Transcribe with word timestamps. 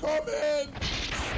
coming! 0.00 0.68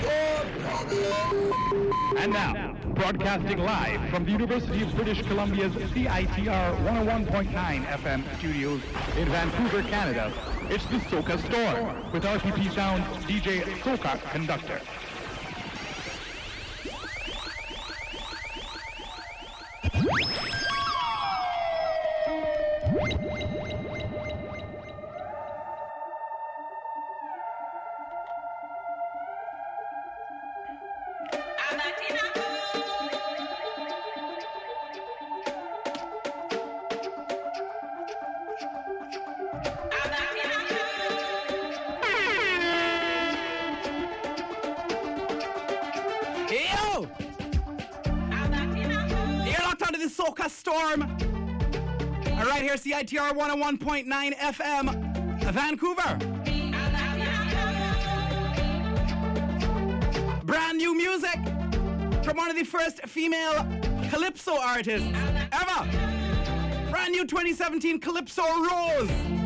Storm 0.00 0.48
coming! 0.62 1.92
And 2.18 2.32
now, 2.32 2.76
broadcasting 2.94 3.58
live 3.58 4.10
from 4.10 4.24
the 4.24 4.32
University 4.32 4.82
of 4.82 4.94
British 4.94 5.22
Columbia's 5.22 5.72
CITR 5.72 6.76
101.9 6.84 7.86
FM 7.86 8.38
studios 8.38 8.82
in 9.16 9.28
Vancouver, 9.28 9.82
Canada, 9.82 10.32
it's 10.70 10.84
the 10.86 10.96
Soca 10.96 11.38
Storm 11.46 12.12
with 12.12 12.24
RPP 12.24 12.74
Sound 12.74 13.04
DJ 13.26 13.62
Soca 13.80 14.20
Conductor. 14.30 14.80
CITR 52.98 53.30
101.9 53.32 54.34
FM, 54.38 55.52
Vancouver. 55.52 56.18
Brand 60.44 60.78
new 60.78 60.96
music 60.96 61.36
from 62.24 62.36
one 62.36 62.50
of 62.50 62.56
the 62.56 62.64
first 62.64 63.00
female 63.06 63.64
Calypso 64.10 64.58
artists 64.60 65.06
ever. 65.52 66.90
Brand 66.90 67.12
new 67.12 67.24
2017 67.24 68.00
Calypso 68.00 68.42
Rose. 68.42 69.37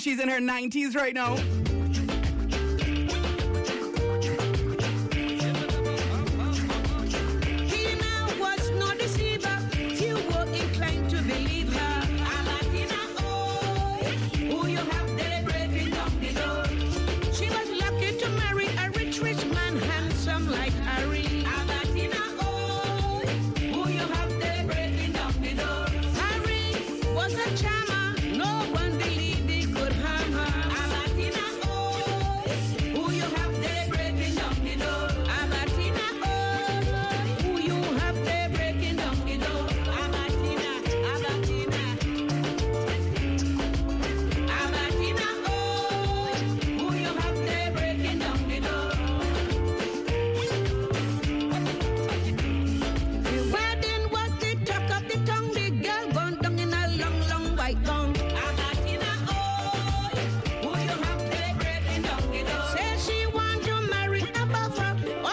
she's 0.00 0.18
in 0.18 0.28
her 0.28 0.40
90s 0.40 0.96
right 0.96 1.14
now. 1.14 1.59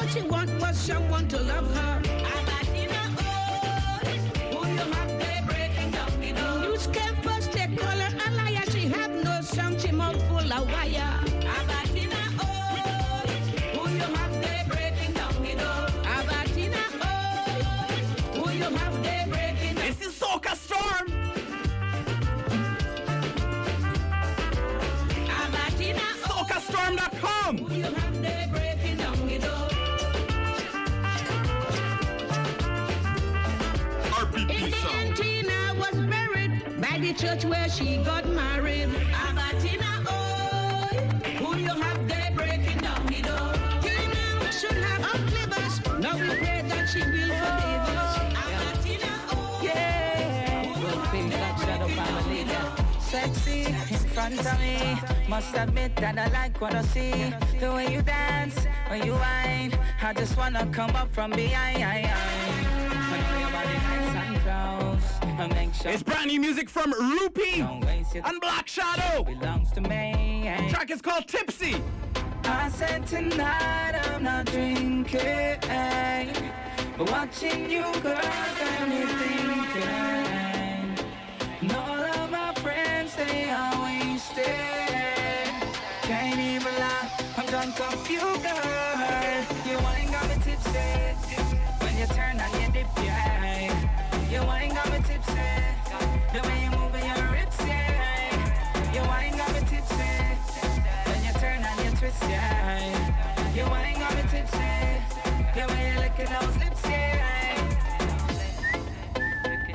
She 0.09 0.21
want 0.21 0.50
was 0.62 0.77
someone 0.77 1.27
to 1.27 1.39
love 1.39 1.75
her. 1.75 2.16
Church 37.27 37.45
where 37.45 37.69
she 37.69 37.97
got 37.97 38.25
married. 38.29 38.88
Abatina, 39.24 39.91
oh, 40.07 40.88
who 41.39 41.57
you 41.57 41.68
have 41.68 42.07
there 42.07 42.31
breaking 42.35 42.79
down 42.79 43.06
the 43.06 43.21
door. 43.21 43.51
Tina 43.83 44.51
should 44.51 44.79
have 44.88 45.03
outlived 45.12 45.53
us. 45.63 45.74
Now 46.00 46.13
we 46.13 46.27
pray 46.41 46.62
that 46.71 46.85
she 46.91 47.00
will 47.00 47.33
forgive 47.44 47.85
us. 48.00 48.13
Abatina, 48.44 49.12
oh, 49.33 49.59
Good 50.81 51.01
thing 51.12 51.29
that 51.29 51.59
shadow 51.59 51.88
family. 51.88 52.45
Sexy 53.00 53.65
in 53.65 54.00
front 54.15 54.39
of 54.39 54.59
me. 54.62 54.77
Must 55.27 55.53
admit 55.56 55.95
that 55.97 56.18
I 56.18 56.27
like 56.30 56.62
what 56.62 56.75
I 56.75 56.83
see. 56.83 57.33
The 57.59 57.73
way 57.73 57.91
you 57.94 58.01
dance, 58.03 58.57
when 58.89 59.06
you 59.06 59.13
whine. 59.13 59.73
I 60.01 60.13
just 60.13 60.38
wanna 60.38 60.65
come 60.71 60.95
up 60.95 61.12
from 61.13 61.31
behind. 61.31 61.83
I 61.83 62.01
know 63.30 63.39
your 63.39 63.51
body 63.51 63.77
nice 63.88 64.15
and 64.15 64.36
It's 65.39 66.01
brand 66.01 66.31
new 66.31 66.41
music 66.41 66.67
from 66.67 66.91
Rupee 66.93 67.59
don't 67.59 67.85
waste 67.85 68.15
your 68.15 68.25
and 68.25 68.41
Black 68.41 68.67
Shadow. 68.67 69.23
belongs 69.23 69.71
to 69.73 69.81
me. 69.81 70.51
track 70.69 70.89
is 70.89 70.99
called 70.99 71.27
Tipsy. 71.27 71.75
I 72.43 72.69
said 72.69 73.05
tonight 73.05 74.01
I'm 74.09 74.23
not 74.23 74.47
drinking, 74.47 75.59
but 76.97 77.11
watching 77.11 77.69
you 77.69 77.83
girls 78.01 78.55
got 78.59 78.89
me 78.89 79.05
thinking. 79.05 79.83
And 81.61 81.71
all 81.71 82.03
of 82.03 82.31
my 82.31 82.53
friends 82.55 83.15
they 83.15 83.51
are 83.51 83.83
wasted. 83.83 84.43
Can't 86.01 86.39
even 86.39 86.73
lie, 86.79 87.11
I'm 87.37 87.45
drunk 87.45 87.79
off 87.79 88.09
you, 88.09 88.21
girl. 88.21 88.97
You 89.67 89.77
ain't 89.95 90.11
got 90.11 90.27
me 90.29 90.35
tipsy 90.43 91.37
when 91.79 91.95
you 91.95 92.07
turn 92.07 92.39
on 92.39 92.49
your 92.49 92.49
dip, 92.49 92.53
yeah. 92.53 92.56
You 94.29 94.41
ain't 94.41 94.74
got 94.75 94.91
me 94.91 94.97
tipsy 94.97 95.31
the 96.33 96.41
way 96.45 96.63
you 96.63 96.69
move 96.71 96.91
your 97.06 97.27
hips, 97.33 97.57
yeah. 97.65 98.94
You 98.94 99.00
got 99.38 99.53
me 99.53 99.59
tipsy 99.62 100.03
when 101.06 101.24
you 101.24 101.31
turn 101.39 101.63
on 101.63 101.77
your 101.85 101.95
twist, 101.95 102.21
yeah. 102.24 103.56
You 103.56 103.63
got 103.63 104.15
me 104.15 104.24
tipsy. 104.29 104.57
The 105.56 105.63
way 105.71 105.83
you 105.94 106.25
those 106.25 106.57
lips, 106.57 106.83
yeah. 106.83 107.56
You. 109.39 109.68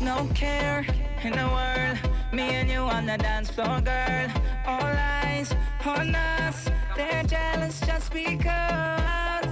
You. 0.00 0.06
No 0.06 0.16
care 0.34 0.86
in 1.24 1.32
the 1.32 1.48
world. 1.48 1.98
Me 2.32 2.42
and 2.42 2.68
you 2.70 2.78
on 2.78 3.06
the 3.06 3.18
dance 3.18 3.50
floor, 3.50 3.80
girl. 3.80 4.30
All 4.64 4.80
eyes 4.82 5.52
on 5.86 6.14
us. 6.14 6.68
They're 6.96 7.22
jealous 7.24 7.80
just 7.80 8.12
because. 8.12 9.46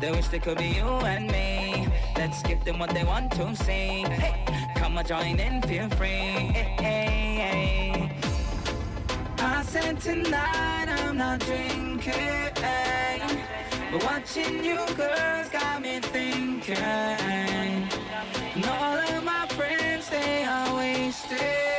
They 0.00 0.10
wish 0.10 0.28
they 0.28 0.38
could 0.38 0.58
be 0.58 0.68
you 0.68 0.88
and 1.14 1.30
me. 1.30 1.88
Let's 2.16 2.42
give 2.42 2.64
them 2.64 2.78
what 2.78 2.90
they 2.90 3.04
want 3.04 3.32
to 3.32 3.54
see. 3.56 4.04
Hey, 4.04 4.44
come 4.76 4.98
on, 4.98 5.06
join 5.06 5.38
in, 5.38 5.62
feel 5.62 5.88
free. 5.90 6.08
Hey, 6.08 6.76
hey, 6.78 7.36
hey. 7.40 8.16
I 9.38 9.62
said 9.62 10.00
tonight 10.00 10.88
I'm 10.88 11.16
not 11.16 11.40
drinking, 11.40 12.52
but 13.92 14.04
watching 14.04 14.64
you 14.64 14.84
girls 14.96 15.48
got 15.50 15.82
me 15.82 16.00
thinking. 16.00 16.76
And 16.76 18.64
all 18.66 18.98
of 18.98 19.24
my 19.24 19.46
friends 19.48 20.08
they 20.10 20.44
are 20.44 20.76
wasted. 20.76 21.75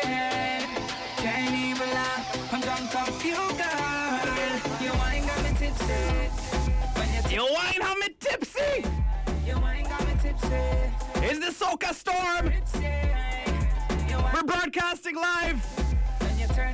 Soca 11.58 11.92
Storm. 11.94 12.54
We're 14.34 14.44
broadcasting 14.44 15.16
live 15.16 15.60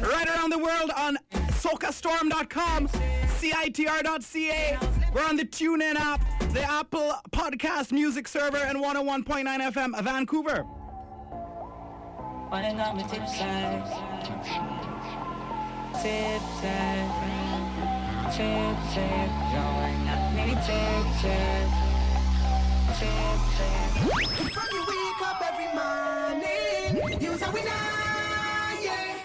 right 0.01 0.27
around 0.27 0.49
the 0.49 0.57
world 0.57 0.91
on 0.97 1.17
socastorm.com, 1.31 2.89
CITR.ca. 2.89 4.77
We're 5.13 5.25
on 5.25 5.37
the 5.37 5.45
TuneIn 5.45 5.95
app, 5.95 6.21
the 6.51 6.63
Apple 6.63 7.13
Podcast 7.31 7.93
Music 7.93 8.27
Server, 8.27 8.57
and 8.57 8.77
101.9 8.79 9.45
FM 9.71 10.03
Vancouver. 10.03 10.63
Why 12.49 12.61
you 21.49 21.92
From 22.93 24.67
you 24.71 24.83
wake 24.87 25.21
up 25.23 25.41
every 25.41 25.65
morning, 25.73 27.19
you's 27.19 27.41
a 27.41 27.51
winner, 27.51 27.71
yeah. 28.81 29.17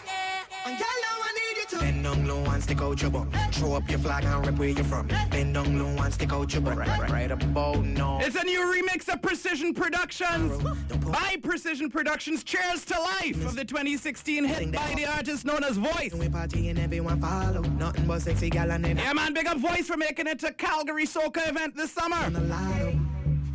And 0.64 0.78
girl, 0.78 0.98
now 1.02 1.18
I 1.20 1.32
need 1.34 1.56
you 1.58 1.66
to 1.68 1.78
bend 1.78 2.02
down 2.02 2.26
low 2.26 2.50
and 2.50 2.62
stick 2.62 2.80
out 2.80 3.02
your 3.02 3.10
bum. 3.10 3.30
Throw 3.52 3.75
up 3.75 3.90
your 3.90 3.98
flag 3.98 4.25
and 4.25 4.46
rep 4.46 4.56
where 4.56 4.70
you're 4.70 4.84
from. 4.84 5.08
Bend 5.30 5.52
down 5.52 5.78
low 5.78 6.02
and 6.02 6.14
stick 6.14 6.32
out 6.32 6.50
your 6.50 6.62
bum. 6.62 6.78
Right, 6.78 6.88
right, 6.98 7.10
right 7.10 7.30
about 7.30 7.84
now. 7.84 8.20
It's 8.22 8.37
a 8.37 8.44
new 8.44 8.58
remix 8.60 9.06
of 9.12 9.20
Precision 9.20 9.75
Productions 9.75 10.62
by 11.04 11.37
Precision 11.42 11.90
Productions. 11.90 12.44
Cheers 12.44 12.87
to 12.87 12.98
Life 12.98 13.44
of 13.44 13.54
the 13.54 13.66
2016 13.66 14.44
hit 14.44 14.72
by 14.72 14.94
the 14.96 15.04
artist 15.04 15.44
known 15.44 15.62
as 15.62 15.76
Voice. 15.76 16.14
We 16.14 16.30
party 16.30 16.70
and 16.70 16.78
everyone 16.78 17.20
follow. 17.20 17.60
Nothing 17.60 18.06
but 18.06 18.22
sexy 18.22 18.48
gal 18.48 18.70
and 18.70 18.87
Yeah, 18.87 19.12
man, 19.12 19.34
big 19.34 19.46
up 19.46 19.58
Voice 19.58 19.87
for 19.87 19.98
making 19.98 20.26
it 20.26 20.38
to 20.38 20.54
Calgary 20.54 21.04
Soca 21.04 21.50
event 21.50 21.76
this 21.76 21.92
summer. 21.92 22.30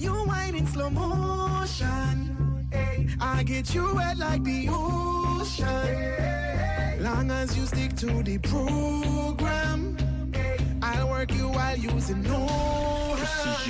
You 0.03 0.11
whine 0.11 0.55
in 0.55 0.67
slow 0.67 0.89
motion. 0.89 2.67
Hey, 2.73 3.07
I 3.21 3.41
get 3.43 3.73
you 3.73 3.95
wet 3.95 4.17
like 4.17 4.43
the 4.43 4.67
ocean. 4.69 5.63
Long 7.01 7.31
as 7.31 7.57
you 7.57 7.65
stick 7.65 7.95
to 7.99 8.21
the 8.21 8.37
program, 8.39 9.95
I'll 11.03 11.09
work 11.09 11.33
you 11.33 11.49
while 11.49 11.75
using 11.75 12.21
no 12.23 12.47
hand. 12.47 13.67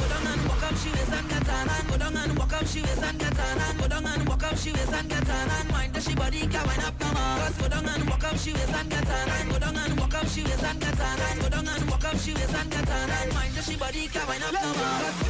Go 0.00 0.08
down 0.08 0.26
and 0.32 0.48
walk 0.48 0.62
up, 0.62 0.74
she 0.76 0.88
waist 0.88 1.12
and 1.12 1.28
get 1.28 1.48
on 1.50 1.68
and 1.68 1.88
go 1.90 1.96
down 1.98 2.16
and 2.16 2.38
walk 2.38 2.52
up, 2.54 2.66
she 2.66 2.80
waist 2.80 3.02
and 3.02 3.18
get 3.18 3.38
on 3.38 3.58
and 3.58 3.78
go 3.80 3.88
down 3.88 4.06
and 4.06 4.26
walk 4.26 4.42
up, 4.44 4.56
she 4.56 4.72
waist 4.72 4.92
and 4.94 5.08
get 5.10 5.28
on 5.28 5.48
and 5.60 5.70
mind 5.70 5.92
that 5.92 6.02
she 6.02 6.14
body 6.14 6.40
can 6.46 6.66
wind 6.66 6.82
up 6.84 6.98
no 7.00 7.06
more. 7.12 7.36
Cause 7.44 7.58
go 7.58 7.68
down 7.68 7.84
and 7.84 8.08
walk 8.08 8.24
up, 8.24 8.38
she 8.38 8.52
waist 8.54 8.72
and 8.72 8.88
get 8.88 9.10
on 9.10 9.28
and 9.28 9.50
go 9.50 9.58
down 9.58 9.76
and 9.76 10.00
walk 10.00 10.14
up, 10.14 10.26
she 10.26 10.42
waist 10.42 10.64
and 10.64 10.80
get 10.80 11.00
on 11.00 11.20
and 11.20 11.40
go 11.42 11.48
down 11.50 11.68
and 11.68 11.90
walk 11.90 12.04
up, 12.06 12.16
she 12.16 12.32
waist 12.32 12.54
and 12.54 12.70
get 12.70 12.90
on 12.90 13.10
and 13.10 13.34
mind 13.34 13.52
that 13.52 13.64
she 13.64 13.76
body 13.76 14.08
can 14.08 14.26
wind 14.26 14.42
up 14.44 14.52
no 14.54 14.60
more. 14.64 15.00
Cause 15.04 15.20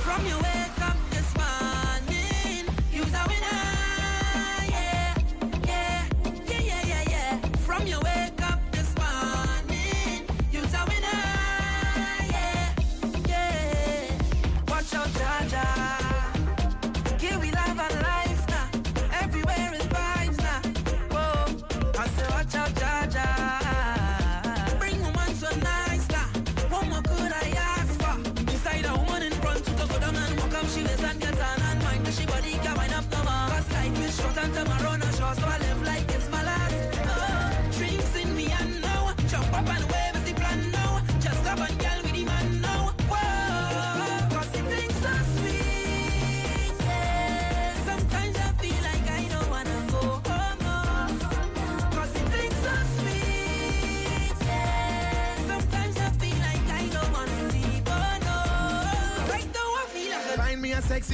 from 0.00 0.26
your 0.26 0.38
wake 0.40 0.80
up 0.88 0.96
this 1.10 1.28
morning, 1.36 2.64
you's 2.90 3.12
a 3.12 3.24
winner. 3.28 3.57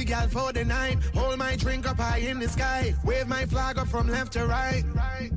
Gal 0.05 0.27
for 0.27 0.53
the 0.53 0.63
night. 0.63 0.97
Hold 1.13 1.37
my 1.37 1.55
drink 1.55 1.89
up 1.89 1.97
high 1.97 2.19
in 2.19 2.39
the 2.39 2.47
sky. 2.47 2.93
Wave 3.03 3.27
my 3.27 3.45
flag 3.45 3.77
up 3.77 3.87
from 3.87 4.07
left 4.07 4.33
to 4.33 4.45
right. 4.45 4.83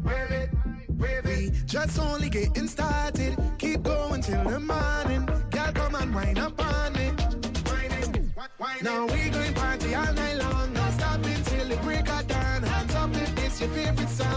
Wave 0.04 0.30
it. 0.30 0.50
Wave 0.98 1.26
it. 1.26 1.50
We 1.50 1.50
just 1.66 1.98
only 1.98 2.28
getting 2.28 2.68
started. 2.68 3.36
Keep 3.58 3.82
going 3.82 4.22
till 4.22 4.44
the 4.44 4.60
morning. 4.60 5.26
Girl, 5.50 5.72
come 5.72 5.94
and 5.94 6.14
wind 6.14 6.38
up 6.38 6.64
on 6.64 6.92
me. 6.92 7.10
Now 8.82 9.06
we 9.06 9.30
going 9.30 9.54
party 9.54 9.94
all 9.94 10.12
night 10.12 10.36
long. 10.36 10.72
Not 10.72 10.92
stopping 10.92 11.42
till 11.44 11.68
the 11.68 11.76
break 11.78 12.08
of 12.08 12.26
dawn. 12.26 12.62
Hands 12.62 12.94
up 12.94 13.14
if 13.14 13.34
this 13.36 13.60
your 13.60 13.70
favorite 13.70 14.08
song, 14.08 14.27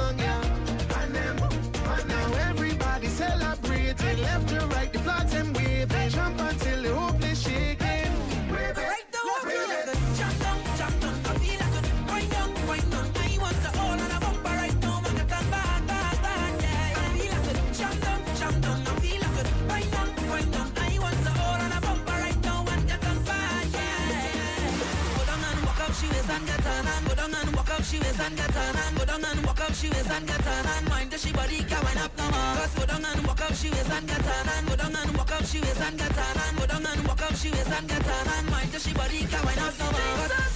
and 28.22 28.38
get 28.38 28.56
on 28.56 28.76
and 28.76 28.98
go 28.98 29.06
down 29.06 29.26
and 29.26 29.46
walk 29.46 29.62
up, 29.62 29.74
she 29.74 29.90
waist 29.90 30.12
and 30.12 30.28
get 30.28 30.48
on 30.48 30.66
and 30.66 30.90
mind 30.90 31.12
that 31.12 31.20
she 31.20 31.32
body 31.32 31.58
can 31.64 31.84
wind 31.84 32.00
up 32.00 32.12
no 32.18 32.26
more. 32.30 32.56
Cause 32.58 32.76
go 32.76 32.86
down 32.86 33.06
and 33.06 33.28
walk 33.28 33.42
up, 33.42 33.54
she 33.54 33.70
waist 33.70 33.92
and 33.92 34.08
get 34.08 34.28
on 34.28 34.48
and 34.54 34.68
go 34.68 34.76
down 34.76 34.96
and 34.96 35.18
walk 35.18 35.32
up, 35.32 35.46
she 35.46 35.60
waist 35.62 35.82
and 35.82 35.98
get 35.98 36.18
on 36.18 36.38
and 36.46 36.58
go 36.58 36.66
down 36.68 36.86
and 36.86 37.08
walk 37.08 37.22
up, 37.22 37.36
she 37.36 37.50
waist 37.52 37.72
and 37.72 37.88
get 37.88 38.08
on 38.08 38.28
and 38.38 38.48
mind 38.52 38.72
that 38.72 38.82
she 38.82 38.94
body 38.94 39.20
can 39.26 39.46
wind 39.46 39.60
up 39.60 39.80
no 39.80 39.92
more. 39.92 40.51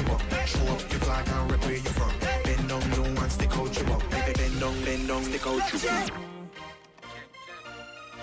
stick 0.00 0.08
out 0.08 0.08
your 0.08 0.28
butt. 0.28 0.48
Show 0.48 0.66
up 0.66 0.90
your 0.90 1.00
flag 1.00 1.28
and 1.28 1.50
rep 1.50 1.64
where 1.64 1.72
you 1.72 1.80
from. 1.80 2.12
Bend 2.44 2.68
down, 2.68 2.90
don't 2.90 3.14
want 3.14 3.32
stick 3.32 3.56
out 3.56 3.76
your 3.76 3.86
butt. 3.86 4.10
Bend 4.10 4.36
bend 4.38 4.60
down, 4.60 4.84
bend 4.84 5.08
down, 5.08 5.24
stick 5.24 5.46
out 5.46 5.72
your 5.72 5.92
butt. 5.92 6.10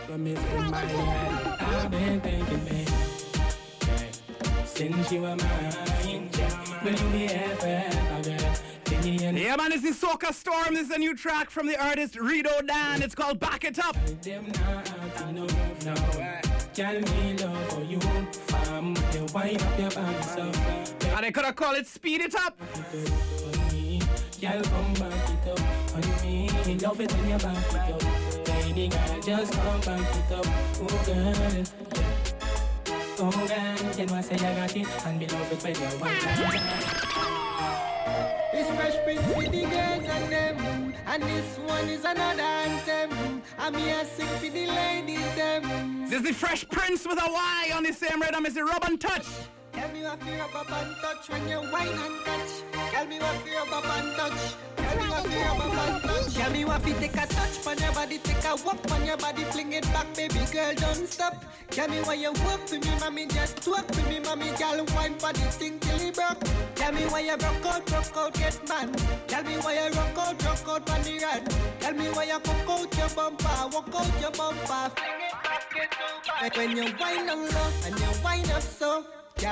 But 0.08 0.20
missing 0.20 0.72
my 0.72 0.78
head, 0.78 1.62
I've 1.62 1.92
been 1.92 2.22
thinking, 2.22 2.60
babe. 2.66 2.88
yeah. 2.90 4.66
Since 4.66 5.12
you 5.12 5.22
were 5.22 5.36
mine, 5.36 6.30
yeah. 6.34 6.84
will 6.84 6.94
you 6.94 7.10
be 7.10 7.26
ever, 7.26 8.24
girl? 8.24 8.54
Give 8.86 9.06
me 9.06 9.24
an 9.26 9.38
Yeah, 9.38 9.56
man, 9.56 9.70
this 9.70 9.84
is 9.84 10.02
Soca 10.02 10.34
Storm. 10.34 10.74
This 10.74 10.90
is 10.90 10.96
a 10.96 10.98
new 10.98 11.16
track 11.16 11.52
from 11.52 11.68
the 11.68 11.80
artist 11.80 12.16
Rido 12.16 12.66
Dan. 12.66 13.04
It's 13.04 13.14
called 13.14 13.40
Back 13.40 13.66
It 13.66 13.78
Up. 13.78 13.96
them 14.24 14.52
not 14.62 14.86
to 15.18 15.32
know, 15.32 15.48
no. 15.86 16.40
Tell 16.74 17.00
me 17.00 17.38
love 17.38 17.74
for 17.74 17.82
you, 17.82 18.00
fam. 18.32 18.96
You 19.14 19.28
wind 19.34 19.62
up 19.62 19.80
your 19.80 19.92
body 19.92 20.24
so 20.24 20.99
And 21.20 21.26
they 21.26 21.32
could 21.34 21.44
have 21.44 21.58
called 21.58 21.76
it 21.76 21.86
Speed 21.86 22.22
It 22.22 22.34
Up. 22.34 22.58
on. 22.62 22.80
Girl, 24.40 24.62
come 24.64 24.94
back 24.94 25.30
it 25.30 25.50
up 25.50 25.60
on 25.94 26.02
me. 26.22 26.48
Love 26.78 27.02
it 27.02 27.12
when 27.12 27.30
you 27.30 27.38
back 27.38 27.90
it 27.90 27.94
up. 27.94 28.46
Baby 28.46 28.88
girl, 28.88 29.20
just 29.22 29.52
come 29.52 29.82
back 29.82 30.16
it 30.16 30.32
up. 30.32 30.46
Oh, 30.80 30.88
girl. 31.06 31.66
Oh, 33.20 33.32
girl. 33.32 33.94
Can 33.96 34.10
I 34.12 34.22
say 34.22 34.36
I 34.36 34.56
got 34.56 34.74
it? 34.78 34.88
And 35.06 35.20
be 35.20 35.28
love 35.28 35.52
it 35.52 35.62
when 35.62 35.76
you 35.76 36.00
wind 36.00 36.24
up. 36.24 36.56
It's 38.54 38.70
Fresh 38.70 39.04
Prince 39.04 39.36
with 39.36 39.52
the 39.52 39.64
girls 39.64 40.06
and 40.10 40.32
them 40.32 40.94
And 41.06 41.24
this 41.24 41.58
one 41.58 41.90
is 41.90 42.06
another 42.06 42.42
anthem 42.42 43.42
I'm 43.58 43.74
here 43.74 44.06
sing 44.06 44.26
for 44.26 44.50
the 44.50 44.68
ladies 44.68 45.36
them 45.36 46.06
This 46.10 46.22
is 46.22 46.28
the 46.28 46.34
Fresh 46.34 46.70
Prince 46.70 47.06
with 47.06 47.20
a 47.22 47.30
Y 47.30 47.72
on 47.76 47.84
the 47.84 47.92
same 47.92 48.22
rhythm 48.22 48.46
as 48.46 48.54
the 48.54 48.64
Rub 48.64 48.86
and 48.86 49.02
Touch. 49.02 49.26
Tell 50.00 50.15
me 50.15 50.32
what 50.39 50.53
rub 50.53 50.56
up 50.56 50.72
and 50.72 50.96
touch. 51.01 51.29
When 51.29 51.48
you 51.50 51.58
whine 51.58 51.89
and 51.89 52.25
touch 52.25 52.63
Tell 52.72 53.06
me 53.06 53.20
what 53.20 53.36
rub 53.46 53.84
up 53.84 53.98
and 53.98 54.15
touch. 54.15 54.56
Tell 54.77 54.96
me 54.96 55.10
what 55.10 55.29
you 55.29 55.39
up 55.39 56.01
touch. 56.03 56.34
Tell 56.36 56.51
me 56.51 56.63
what 56.63 56.88
you 56.88 56.94
take 56.94 57.18
a 57.18 57.27
touch 57.27 57.68
on 57.68 57.77
your 57.77 57.91
body 57.91 58.18
Take 58.20 58.46
a 58.46 58.56
walk 58.63 58.91
on 58.91 59.06
your 59.06 59.18
body 59.18 59.44
Fling 59.44 59.74
it 59.74 59.84
back 59.91 60.08
baby 60.15 60.39
girl 60.53 60.74
don't 60.75 61.06
stop. 61.06 61.44
Tell 61.70 61.89
me 61.89 61.98
why 61.98 62.13
you 62.13 62.32
work 62.32 62.65
for 62.65 62.75
me 62.75 62.91
mommy 63.01 63.25
Just 63.27 63.58
talk 63.58 63.94
for 63.94 64.10
me 64.10 64.20
mommy 64.22 64.51
Girl 64.51 64.86
wine 64.96 65.18
this 65.18 65.58
thing 65.58 65.77
till 65.79 66.00
it 66.00 66.15
broke. 66.15 66.39
Tell 66.75 66.94
me 66.94 67.01
why 67.08 67.20
you 67.20 67.36
broke 67.36 67.65
out 67.65 67.86
broke 67.86 68.18
out 68.18 68.34
get 68.36 68.70
man 68.70 68.94
Tell 69.27 69.44
me 69.44 69.56
why 69.58 69.74
you 69.74 69.91
rock 69.91 70.18
out 70.18 70.46
rock 70.46 70.68
out 70.70 70.89
on 70.89 71.01
run. 71.01 71.44
Tell 71.82 71.94
me 71.94 72.06
why 72.06 72.24
you 72.24 72.39
cock 72.39 72.70
out 72.70 72.98
your 72.98 73.10
bumper 73.10 73.70
Walk 73.74 73.94
out 73.94 74.22
your 74.22 74.32
bumper. 74.32 74.96
Like 76.41 76.56
when 76.56 76.77
you 76.77 76.86
whine 76.94 77.25
down 77.25 77.41
low 77.41 77.72
And 77.86 78.00
you 78.00 78.06
whine 78.24 78.50
up 78.51 78.62
so 78.62 79.06
Girl, 79.39 79.51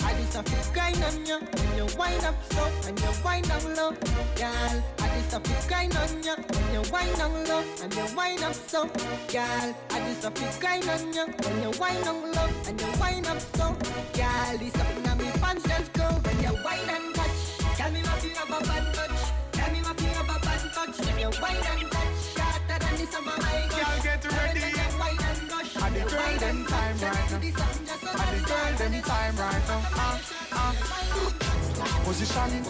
I 0.00 0.14
just 0.14 0.32
have 0.32 0.46
to 0.46 0.72
grind 0.72 0.96
on 1.04 1.26
you 1.26 1.36
When 1.36 1.76
you 1.76 1.86
wind 1.98 2.24
up 2.24 2.42
slow 2.48 2.70
and 2.88 2.98
you 2.98 3.12
wind 3.22 3.46
down 3.46 3.76
low. 3.76 3.90
Girl, 4.34 4.82
I 4.98 5.08
just 5.12 5.32
have 5.32 5.42
to 5.42 5.68
grind 5.68 5.94
on 5.94 6.22
you 6.24 6.32
When 6.36 6.72
you 6.72 6.90
wind 6.90 7.14
down 7.18 7.44
low 7.44 7.62
and 7.82 7.94
you 7.94 8.06
wind 8.16 8.42
up 8.42 8.54
so. 8.54 8.86
Girl, 9.28 9.76
I 9.90 9.98
just 10.08 10.24
have 10.24 10.32
to 10.32 10.58
grind 10.58 10.88
on 10.88 11.12
you 11.12 11.26
When 11.26 11.62
you 11.62 11.70
wind 11.78 12.02
down 12.02 12.32
low 12.32 12.48
and 12.66 12.80
you 12.80 12.86
wind 12.98 13.26
up 13.26 13.38
so. 13.40 13.76
Girl, 14.16 14.56
this 14.56 14.72
something 14.72 15.06
on 15.06 15.18
me 15.18 15.30
pants 15.36 15.68
just 15.68 15.92
go. 15.92 16.08
When 16.08 16.36
you 16.40 16.54
wind 16.64 16.88
and 16.96 17.14
touch 17.14 17.36
Tell 17.76 17.92
me 17.92 18.00
what 18.08 18.24
you 18.24 18.34
have 18.40 18.48
a 18.48 18.64
bad 18.64 18.94
touch. 18.94 19.20
Tell 19.52 19.70
me 19.70 19.80
what 19.82 20.00
you 20.00 20.08
have 20.16 20.32
a 20.32 20.38
bad 20.40 20.62
touch. 20.72 20.96
When 21.04 21.18
you 21.20 21.30
wind 21.44 21.66
and 21.76 21.84
touch 21.92 22.16
Shorter 22.32 22.78
than 22.80 22.96
the 22.96 23.06
summer 23.12 23.36
my 23.36 23.68
gosh. 23.68 24.00
Girl, 24.00 24.16
get 24.16 24.32
ready. 24.32 24.60
You 24.80 24.88
wind 24.96 25.20
and 25.28 25.48
gush 25.50 25.76
And 25.76 25.94
the 25.94 26.00
girl 26.08 26.38
them 26.40 26.56
and 26.56 26.68
time 26.68 26.96
right 27.04 27.30
now. 27.32 27.85
The 28.78 28.84
sun 28.84 28.92
just 28.92 28.92
so 28.92 28.92
And 28.92 28.92
the 28.92 28.92
girl 28.92 28.92
them 28.92 29.02
time 29.02 29.36
right 29.36 29.68
now. 29.68 29.82
Ah, 29.94 30.20
ah. 30.52 30.76
Position, 32.04 32.62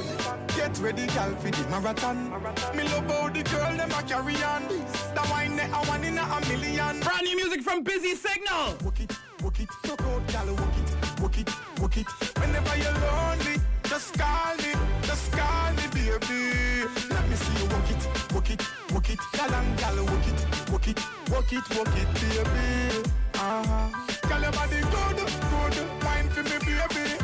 get 0.56 0.78
ready, 0.78 1.06
girl, 1.08 1.34
for 1.36 1.50
the 1.50 1.68
marathon. 1.68 2.30
Me 2.74 2.84
love 2.84 3.10
how 3.10 3.28
the 3.28 3.42
girl 3.42 3.76
them 3.76 3.90
a 3.90 4.02
carry 4.02 4.42
on. 4.42 4.62
The 4.68 5.28
wine 5.30 5.56
they 5.56 5.64
a 5.64 5.76
one 5.86 6.04
in 6.04 6.18
a 6.18 6.40
million. 6.48 7.00
Brand 7.00 7.24
new 7.24 7.36
music 7.36 7.62
from 7.62 7.82
Busy 7.82 8.14
Signal. 8.14 8.76
Work 8.84 9.00
it, 9.00 9.12
work 9.42 9.60
it, 9.60 9.68
rock 9.86 10.00
out, 10.02 10.26
girl, 10.26 10.54
work 10.54 10.76
it, 10.80 11.20
work 11.20 11.38
it, 11.38 11.80
work 11.80 11.96
it. 11.98 12.06
Whenever 12.38 12.76
you're 12.76 12.92
lonely, 12.92 13.60
just 13.84 14.16
call 14.18 14.56
me, 14.56 14.72
just 15.02 15.32
call 15.32 15.72
me, 15.74 15.86
baby. 15.92 16.88
Let 17.10 17.28
me 17.28 17.36
see 17.36 17.62
you 17.62 17.68
work 17.68 17.90
it, 17.90 18.32
work 18.32 18.50
it, 18.50 18.62
work 18.92 19.10
it, 19.10 19.18
girl 19.32 19.54
and 19.54 19.78
girl, 19.78 20.04
work 20.06 20.26
it, 20.26 20.70
work 20.70 20.88
it, 20.88 21.00
work 21.30 21.52
it, 21.52 21.76
work 21.76 21.96
it, 21.96 22.08
baby. 22.14 23.10
Uh-huh. 23.34 24.28
Girl, 24.28 24.40
your 24.40 24.52
body 24.52 24.80
good, 24.80 25.16
good, 25.16 25.76
wine 25.76 25.95
for 26.36 26.42
me, 26.42 26.58
baby. 26.58 27.16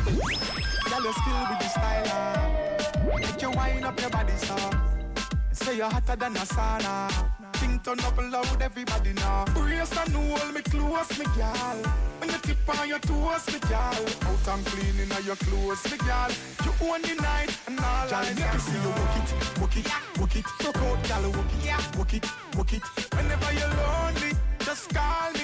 Girl, 0.89 1.03
your 1.03 1.13
skill 1.13 1.41
with 1.49 1.59
the 1.59 1.69
style. 1.69 3.19
Make 3.19 3.41
you 3.41 3.51
wind 3.51 3.85
up 3.85 3.99
your 3.99 4.09
body, 4.09 4.33
so. 4.37 4.55
Say 5.51 5.77
you're 5.77 5.89
hotter 5.89 6.15
than 6.15 6.35
a 6.35 6.45
sauna. 6.55 7.11
Think 7.53 7.83
turn 7.83 7.99
up 7.99 8.17
loud, 8.17 8.61
everybody 8.61 9.13
now. 9.13 9.45
Brace 9.53 9.95
and 9.97 10.15
hold 10.15 10.53
me 10.53 10.61
close, 10.61 11.17
me 11.19 11.25
gal. 11.37 11.77
When 12.19 12.29
you 12.29 12.37
tip 12.39 12.79
on 12.79 12.87
your 12.87 12.99
toes, 12.99 13.45
me 13.53 13.59
gal. 13.69 13.93
Out 14.27 14.47
and 14.51 14.65
clean 14.65 14.99
in 14.99 15.25
your 15.25 15.35
clothes, 15.35 15.83
me 15.91 15.97
gal. 15.97 16.31
You 16.65 16.71
own 16.81 17.01
the 17.03 17.15
night 17.21 17.55
and 17.67 17.79
all 17.79 18.13
eyes 18.13 18.35
make 18.35 18.53
me 18.53 18.59
see 18.59 18.73
you. 18.73 18.81
you 18.81 18.93
Work 18.93 19.15
it, 19.19 19.59
work 19.61 19.77
it, 19.77 20.19
work 20.19 20.35
it. 20.35 20.45
Rock 20.65 20.77
out, 20.77 21.03
gal, 21.07 21.31
work 21.31 21.53
it, 21.53 21.97
work 21.97 22.13
it, 22.13 22.25
work 22.57 22.73
it. 22.73 22.83
Whenever 23.15 23.53
you're 23.53 23.73
lonely, 23.81 24.31
just 24.59 24.89
call 24.93 25.31
me, 25.33 25.42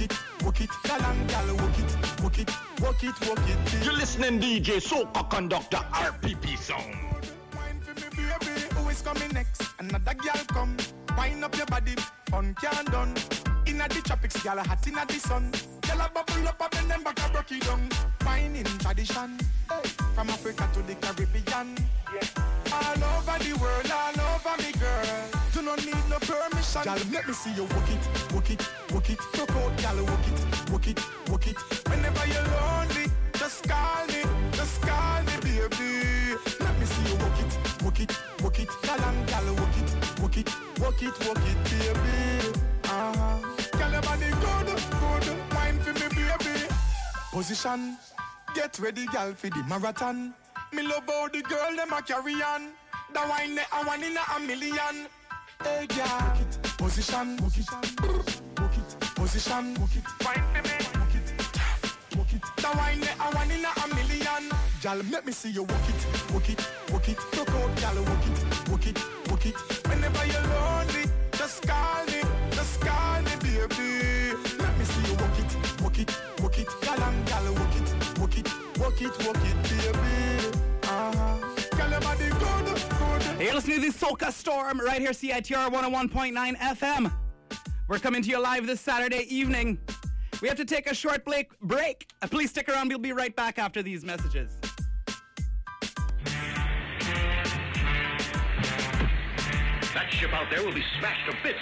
work 0.00 0.10
it, 0.10 0.44
work 0.44 0.60
it, 0.60 0.60
work 0.60 0.60
it. 0.60 0.70
Gal 0.84 1.02
and 1.02 1.28
gal, 1.28 1.56
work 1.56 1.78
it, 1.78 2.22
work 2.22 2.38
it, 2.38 2.50
work 2.80 3.04
it, 3.04 3.28
work 3.28 3.48
it. 3.48 3.84
You're 3.84 3.94
listening 3.94 4.40
DJ 4.40 4.80
Soca 4.80 5.28
Conductor 5.28 5.78
RPP 5.92 6.58
Sound. 6.58 6.96
Wine 7.56 7.80
for 7.80 7.94
me, 7.94 8.08
baby. 8.10 8.60
Who 8.74 8.88
is 8.88 9.02
coming 9.02 9.32
next? 9.32 9.62
Another 9.78 10.14
girl 10.14 10.44
come. 10.48 10.76
Wind 11.16 11.44
up 11.44 11.56
your 11.56 11.66
body, 11.66 11.94
fun 12.30 12.54
can 12.60 12.84
done. 12.86 13.14
Inna 13.66 13.88
the 13.88 14.00
tropics, 14.04 14.42
girl 14.42 14.58
hot 14.58 14.86
inna 14.86 15.04
the 15.06 15.14
sun. 15.14 15.52
Girl 15.82 16.00
a 16.00 16.08
bubble 16.08 16.48
up 16.48 16.74
and 16.76 16.90
then 16.90 17.02
back 17.02 17.18
a 17.26 17.32
broke 17.32 17.52
it 17.52 17.62
down. 17.62 17.88
Wine 18.28 18.62
tradition, 18.78 19.38
from 20.14 20.28
Africa 20.28 20.68
to 20.74 20.82
the 20.82 20.94
Caribbean. 20.96 21.68
All 22.70 23.04
over 23.16 23.38
the 23.42 23.56
world, 23.58 23.90
all 23.90 24.20
over 24.20 24.54
me, 24.62 24.70
girl. 24.72 25.40
Do 25.54 25.62
not 25.62 25.78
need 25.86 25.96
no 26.10 26.18
permission. 26.20 26.82
Girl, 26.84 26.98
let 27.10 27.26
me 27.26 27.32
see 27.32 27.54
you 27.54 27.64
work 27.64 27.88
it, 27.88 28.34
work 28.34 28.50
it, 28.50 28.68
work 28.92 29.08
it. 29.08 29.18
Rock 29.38 29.50
out, 29.56 29.72
girl, 29.80 30.04
work 30.04 30.26
it, 30.28 30.70
work 30.70 30.86
it, 30.88 31.00
work 31.30 31.46
it. 31.46 31.56
Whenever 31.88 32.26
you're 32.28 32.48
lonely, 32.60 33.06
just 33.32 33.66
call 33.66 34.06
me, 34.08 34.22
just 34.52 34.82
call 34.82 35.22
me, 35.22 35.34
baby. 35.40 36.36
Let 36.60 36.78
me 36.78 36.84
see 36.84 37.04
you 37.08 37.16
work 37.24 37.38
it, 37.40 37.82
work 37.82 38.00
it, 38.00 38.12
walk 38.42 38.58
it, 38.60 38.68
galang 38.84 39.26
gal, 39.26 39.54
walk 39.54 39.76
it, 39.80 40.20
walk 40.20 40.36
it, 40.36 40.48
walk 40.80 41.02
it, 41.02 41.16
walk 41.26 41.44
it, 41.48 41.58
baby. 41.64 42.58
Uh-huh. 42.84 43.38
Girl, 43.78 43.90
your 43.90 44.02
body 44.02 44.30
good, 44.44 44.68
good, 45.00 45.54
wine 45.54 45.78
for 45.80 45.94
me, 45.94 46.08
baby. 46.14 46.68
Position, 47.30 47.96
get 48.58 48.78
ready, 48.80 49.06
gal, 49.06 49.32
for 49.34 49.48
the 49.50 49.62
marathon. 49.68 50.34
Me 50.72 50.82
love 50.82 51.04
how 51.06 51.28
the 51.28 51.40
girl 51.42 51.76
them 51.76 51.92
a 51.92 52.02
carry 52.02 52.34
on. 52.42 52.62
The 53.14 53.20
wine 53.30 53.54
they 53.54 53.62
a 53.72 53.84
one 53.86 54.02
in 54.02 54.16
a 54.16 54.40
million. 54.40 55.06
Hey, 55.62 55.86
girl, 55.86 56.06
walk 56.06 56.40
it, 56.40 56.58
position, 56.76 57.36
walk 57.36 57.56
it, 57.56 57.70
walk 58.58 58.76
it, 58.80 58.90
position, 59.14 59.74
walk 59.74 59.94
it, 59.94 60.06
wine 60.24 60.44
for 60.52 60.62
me, 60.66 60.76
walk 60.98 61.14
it, 61.14 61.28
walk 62.16 62.32
it. 62.34 62.42
The 62.56 62.70
wine 62.76 63.00
they 63.00 63.14
a 63.24 63.26
one 63.40 63.50
in 63.52 63.64
a 63.64 63.94
million. 63.94 64.50
Gal, 64.82 65.02
make 65.04 65.24
me 65.24 65.32
see 65.32 65.50
you 65.50 65.62
walk 65.62 65.88
it, 65.92 66.32
walk 66.32 66.50
it, 66.50 66.60
walk 66.90 67.08
it. 67.08 67.18
Look 67.36 67.50
out, 67.50 67.76
gal, 67.76 67.94
walk 67.94 68.26
it, 68.26 68.37
it, 79.00 79.10
walk 79.10 79.18
it, 79.18 79.26
walk 79.26 79.36
it, 79.44 79.62
baby. 79.62 80.58
Uh-huh. 80.84 81.76
Gal, 81.76 81.90
your 81.90 82.00
body 82.00 82.28
good, 82.28 82.64
good. 82.98 83.40
You're 83.40 83.54
listening 83.54 83.80
to 83.80 83.92
the 83.92 84.06
Soca 84.06 84.32
Storm 84.32 84.80
right 84.80 85.00
here, 85.00 85.10
CITR 85.10 85.70
101.9 85.70 86.56
FM. 86.56 87.12
We're 87.88 87.98
coming 87.98 88.22
to 88.22 88.28
you 88.28 88.40
live 88.40 88.66
this 88.66 88.80
Saturday 88.80 89.26
evening. 89.34 89.78
We 90.42 90.48
have 90.48 90.56
to 90.58 90.64
take 90.64 90.90
a 90.90 90.94
short 90.94 91.24
break. 91.24 91.58
break. 91.60 92.08
Uh, 92.22 92.26
Please 92.28 92.50
stick 92.50 92.68
around. 92.68 92.88
We'll 92.88 92.98
be 92.98 93.12
right 93.12 93.34
back 93.34 93.58
after 93.58 93.82
these 93.82 94.04
messages. 94.04 94.52
That 99.94 100.08
ship 100.10 100.32
out 100.32 100.46
there 100.50 100.64
will 100.64 100.74
be 100.74 100.84
smashed 100.98 101.30
to 101.30 101.36
bits. 101.42 101.58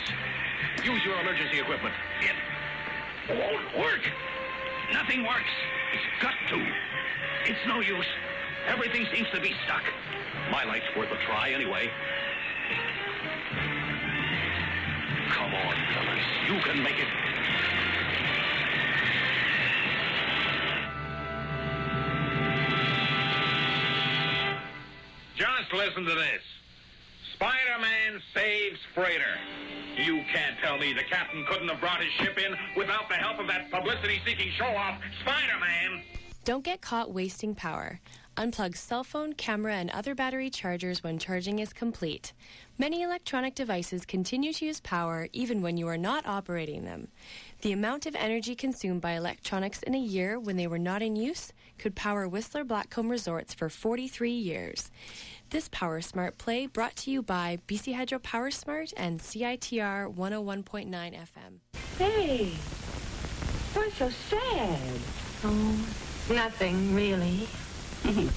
Use 0.85 1.03
your 1.05 1.19
emergency 1.21 1.61
equipment. 1.61 1.95
It 2.21 3.37
won't 3.39 3.79
work. 3.79 4.01
Nothing 4.93 5.25
works. 5.25 5.51
It's 5.93 6.23
got 6.23 6.35
to. 6.51 6.57
It's 7.47 7.59
no 7.67 7.81
use. 7.81 8.07
Everything 8.67 9.07
seems 9.13 9.29
to 9.31 9.41
be 9.41 9.55
stuck. 9.65 9.83
My 10.51 10.65
life's 10.65 10.87
worth 10.97 11.11
a 11.11 11.17
try 11.27 11.51
anyway. 11.51 11.91
Come 15.31 15.55
on, 15.55 15.77
fellas. 15.95 16.25
You 16.49 16.61
can 16.61 16.83
make 16.83 16.99
it. 16.99 17.09
Just 25.37 25.73
listen 25.73 26.05
to 26.05 26.15
this. 26.15 26.43
Spider-Man 27.35 28.23
saves 28.35 28.79
freighter. 28.95 29.39
You 29.97 30.23
can't 30.33 30.57
tell 30.63 30.79
me 30.79 30.93
the 30.93 31.05
captain 31.05 31.45
couldn't 31.49 31.69
have 31.69 31.81
brought 31.81 32.03
his 32.03 32.13
ship 32.15 32.39
in 32.39 32.57
without 32.77 33.09
the 33.09 33.15
help 33.15 33.39
of 33.39 33.47
that 33.49 33.71
publicity-seeking 33.71 34.53
show-off, 34.57 35.01
Spider-Man. 35.21 36.03
Don't 36.47 36.63
get 36.63 36.81
caught 36.81 37.13
wasting 37.13 37.57
power. 37.57 37.99
Unplug 38.37 38.77
cell 38.77 39.03
phone, 39.03 39.33
camera, 39.33 39.75
and 39.75 39.91
other 39.91 40.15
battery 40.15 40.49
chargers 40.49 41.03
when 41.03 41.19
charging 41.19 41.59
is 41.59 41.73
complete. 41.73 42.33
Many 42.79 43.03
electronic 43.03 43.57
devices 43.57 44.07
continue 44.07 44.53
to 44.53 44.67
use 44.67 44.79
power 44.79 45.27
even 45.33 45.61
when 45.61 45.77
you 45.77 45.89
are 45.89 45.99
not 45.99 46.25
operating 46.25 46.85
them. 46.85 47.09
The 47.63 47.73
amount 47.73 48.07
of 48.07 48.15
energy 48.15 48.55
consumed 48.55 49.01
by 49.01 49.15
electronics 49.15 49.83
in 49.83 49.97
a 49.97 49.99
year 49.99 50.39
when 50.39 50.57
they 50.57 50.69
were 50.69 50.79
not 50.79 51.03
in 51.03 51.17
use 51.17 51.53
could 51.79 51.97
power 51.97 52.29
Whistler 52.29 52.65
Blackcomb 52.65 53.11
Resorts 53.11 53.53
for 53.53 53.69
43 53.69 54.31
years. 54.31 54.93
This 55.51 55.69
Power 55.73 56.01
Smart 56.01 56.39
play 56.39 56.69
brought 56.69 56.95
to 56.99 57.11
you 57.11 57.23
by 57.23 57.59
BC 57.67 57.97
Hydro 57.97 58.21
Power 58.21 58.53
Smart 58.53 58.93
and 58.97 59.19
CITR 59.19 60.15
101.9 60.15 60.93
FM. 60.93 61.59
Hey, 61.99 62.53
why 63.75 63.91
so 63.99 64.09
sad? 64.11 64.79
Oh, 65.43 65.87
nothing 66.31 66.95
really. 66.95 67.49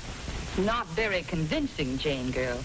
Not 0.65 0.88
very 0.88 1.21
convincing, 1.23 1.97
Jane 1.97 2.32
girl. 2.32 2.58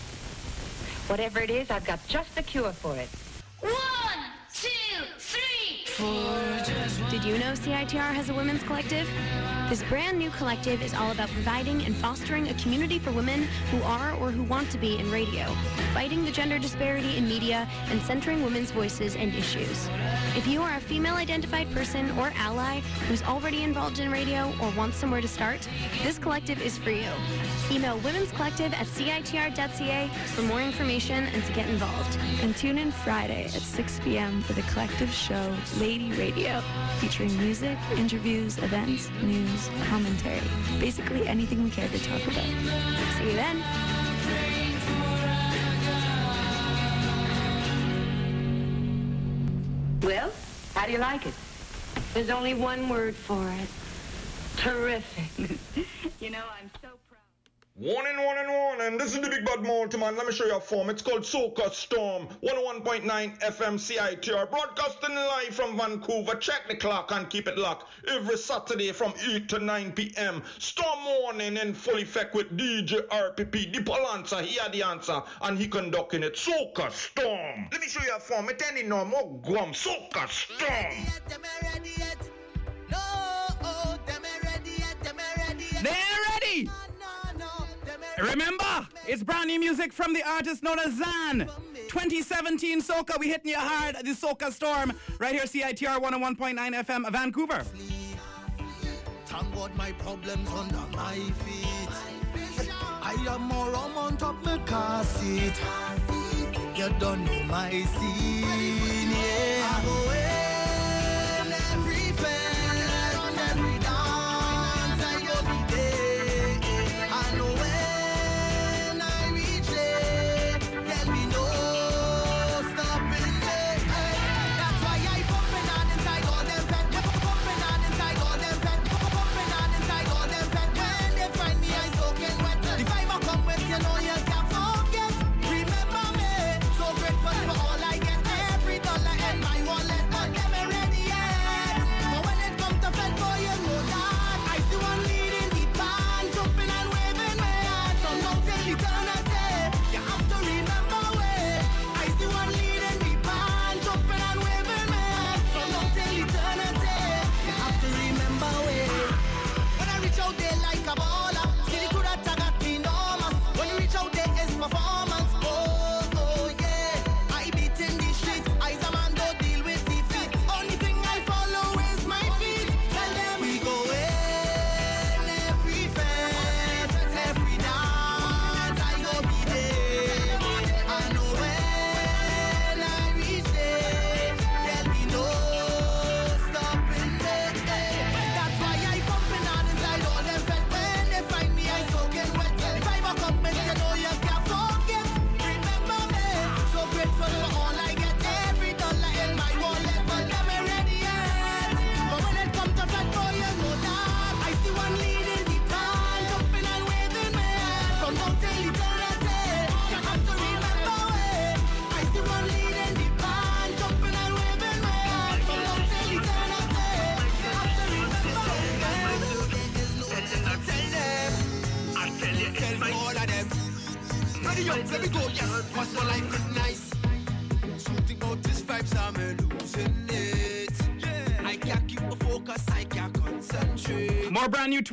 Whatever 1.07 1.41
it 1.41 1.51
is, 1.51 1.71
I've 1.71 1.85
got 1.85 2.07
just 2.09 2.35
the 2.35 2.43
cure 2.43 2.73
for 2.73 2.97
it. 2.97 3.09
One, 3.61 3.73
two. 4.53 5.24
Did 5.97 7.23
you 7.23 7.39
know 7.39 7.53
CITR 7.53 8.13
has 8.15 8.29
a 8.29 8.35
women's 8.35 8.65
collective? 8.65 9.09
This 9.69 9.85
brand 9.85 10.19
new 10.19 10.29
collective 10.31 10.83
is 10.83 10.93
all 10.93 11.13
about 11.13 11.29
providing 11.31 11.85
and 11.85 11.95
fostering 11.95 12.49
a 12.49 12.55
community 12.55 12.99
for 12.99 13.13
women 13.13 13.45
who 13.71 13.81
are 13.83 14.13
or 14.15 14.33
who 14.33 14.43
want 14.43 14.71
to 14.73 14.79
be 14.79 14.99
in 14.99 15.09
radio, 15.11 15.47
fighting 15.93 16.25
the 16.25 16.33
gender 16.33 16.59
disparity 16.59 17.17
in 17.17 17.29
media, 17.29 17.69
and 17.91 18.03
centering 18.03 18.43
women's 18.43 18.73
voices 18.73 19.15
and 19.15 19.33
issues. 19.35 19.89
If 20.37 20.49
you 20.49 20.63
are 20.63 20.77
a 20.77 20.81
female 20.81 21.15
identified 21.15 21.71
person 21.71 22.11
or 22.19 22.33
ally 22.37 22.81
who's 23.09 23.23
already 23.23 23.63
involved 23.63 24.01
in 24.01 24.11
radio 24.11 24.53
or 24.61 24.71
wants 24.73 24.97
somewhere 24.97 25.21
to 25.21 25.29
start, 25.29 25.69
this 26.03 26.19
collective 26.19 26.61
is 26.61 26.77
for 26.77 26.91
you. 26.91 27.11
Email 27.71 27.99
women's 27.99 28.33
collective 28.33 28.75
at 28.75 28.87
citr.ca 28.87 30.09
for 30.35 30.43
more 30.43 30.61
information 30.61 31.25
and 31.25 31.45
to 31.45 31.53
get 31.53 31.69
involved. 31.69 32.19
And 32.43 32.57
tune 32.57 32.79
in 32.79 32.91
Friday 32.91 33.45
at 33.45 33.53
6 33.53 34.01
p.m. 34.01 34.43
for 34.43 34.55
the 34.55 34.63
collective 34.63 35.13
show 35.13 35.55
Lady 35.85 36.13
Radio, 36.13 36.63
featuring 36.99 37.37
music, 37.37 37.77
interviews, 37.95 38.57
events, 38.57 39.11
news, 39.23 39.69
commentary. 39.91 40.41
Basically 40.81 41.29
anything 41.29 41.63
we 41.63 41.69
care 41.69 41.87
to 41.87 41.99
talk 41.99 42.23
about. 42.23 42.43
See 43.19 43.25
you 43.25 43.37
then. 43.37 43.63
Well, 50.01 50.33
how 50.75 50.87
do 50.87 50.93
you 50.93 50.99
like 51.01 51.27
it? 51.27 51.35
There's 52.15 52.31
only 52.31 52.55
one 52.55 52.89
word 52.89 53.15
for 53.15 53.47
it. 53.51 53.69
Terrific. 54.57 55.59
you 56.19 56.31
know, 56.31 56.45
I'm 56.59 56.71
so 56.81 56.89
proud. 57.75 57.85
Warning, 57.85 58.17
warning, 58.19 58.49
warning. 58.49 58.99
This 58.99 59.15
is 59.15 59.21
the 59.21 59.29
Big 59.29 59.45
Bad 59.45 59.63
Mountain 59.63 60.01
Man. 60.01 60.17
Let 60.17 60.27
me 60.27 60.33
show 60.33 60.47
you 60.47 60.57
a 60.57 60.61
form. 60.61 60.91
It's 60.91 61.03
called 61.03 61.23
Soca 61.23 61.73
Storm. 61.73 62.29
101.9 62.43 63.41
FM 63.41 63.79
CITR. 63.79 64.51
Broadcasting 64.51 65.15
live 65.15 65.55
from 65.55 65.77
Vancouver. 65.77 66.35
Check 66.37 66.69
the 66.69 66.77
clock 66.77 67.11
and 67.13 67.29
keep 67.31 67.49
it 67.49 67.59
locked. 67.59 67.87
Every 68.09 68.37
Saturday 68.37 68.93
from 68.93 69.15
8 69.29 69.49
to 69.51 69.59
9 69.59 69.93
p.m. 69.93 70.43
Storm 70.59 71.03
morning 71.05 71.57
in 71.57 71.75
full 71.75 71.99
effect 71.99 72.35
with 72.35 72.57
DJ 72.57 73.07
RPP. 73.09 73.73
The 73.73 73.83
Polanza, 73.83 74.43
he 74.43 74.59
had 74.59 74.73
the 74.73 74.83
answer. 74.83 75.23
And 75.43 75.59
he 75.59 75.69
conducting 75.69 76.23
it. 76.23 76.35
Soca 76.35 76.91
Storm. 76.91 77.69
Let 77.73 77.81
me 77.81 77.89
show 77.89 78.03
you 78.05 78.15
a 78.17 78.21
form. 78.21 78.49
It's 78.49 78.69
any 78.69 78.83
no 78.83 79.05
more 79.05 79.41
gum. 79.43 79.73
Soca 79.73 80.29
Storm. 80.29 80.95
Remember, 88.19 88.87
it's 89.07 89.23
brand 89.23 89.49
new 89.49 89.59
music 89.59 89.93
from 89.93 90.13
the 90.15 90.23
artist 90.29 90.63
known 90.63 90.79
as 90.79 90.97
Zan. 90.97 91.49
2017 91.89 92.81
Soca, 92.81 93.19
we 93.19 93.29
hitting 93.29 93.51
you 93.51 93.59
hard. 93.59 93.97
The 93.97 94.13
Soca 94.13 94.53
Storm, 94.53 94.93
right 95.19 95.33
here, 95.33 95.45
CITR 95.45 96.01
101.9 96.01 96.85
FM, 96.85 97.11
Vancouver. 97.11 97.65
Thank 99.27 99.55
God 99.55 99.75
my 99.77 99.93
problems 99.93 100.49
under 100.51 100.97
my 100.97 101.15
feet. 101.15 102.69
I 103.03 103.15
am 103.29 103.43
more 103.43 103.75
on 103.75 104.17
top 104.17 104.43
my 104.45 104.59
car 104.59 105.05
seat. 105.05 105.61
You 106.77 106.89
don't 106.99 107.25
know 107.25 107.43
my 107.45 107.71
scene, 107.71 108.84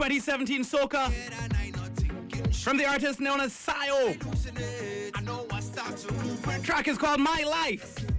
2017 0.02 0.64
soca 0.64 1.12
from 2.64 2.76
the 2.76 2.86
artist 2.88 3.20
known 3.20 3.40
as 3.40 3.54
Sayo. 3.54 4.18
I 5.14 5.22
know 5.22 5.46
I 5.52 5.60
start 5.60 5.96
to 5.98 6.14
move 6.14 6.44
when 6.48 6.60
Track 6.64 6.88
is 6.88 6.98
called 6.98 7.20
My 7.20 7.44
Life. 7.44 8.11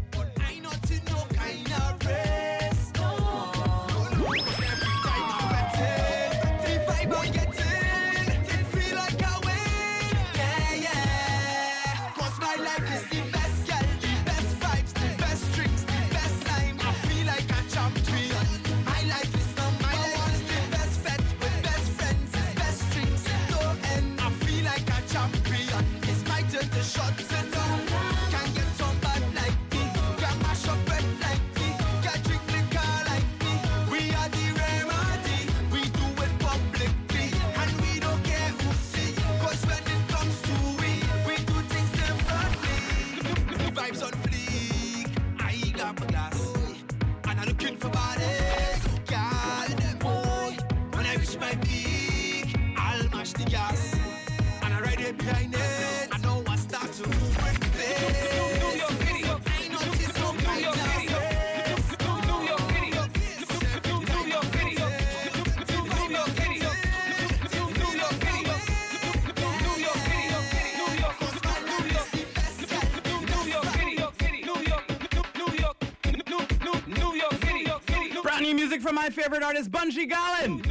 New 79.03 79.09
music 79.09 79.23
from 79.23 79.23
my 79.23 79.23
favorite 79.23 79.43
artist, 79.43 79.71
Bunji 79.71 80.11
Garlin. 80.11 80.62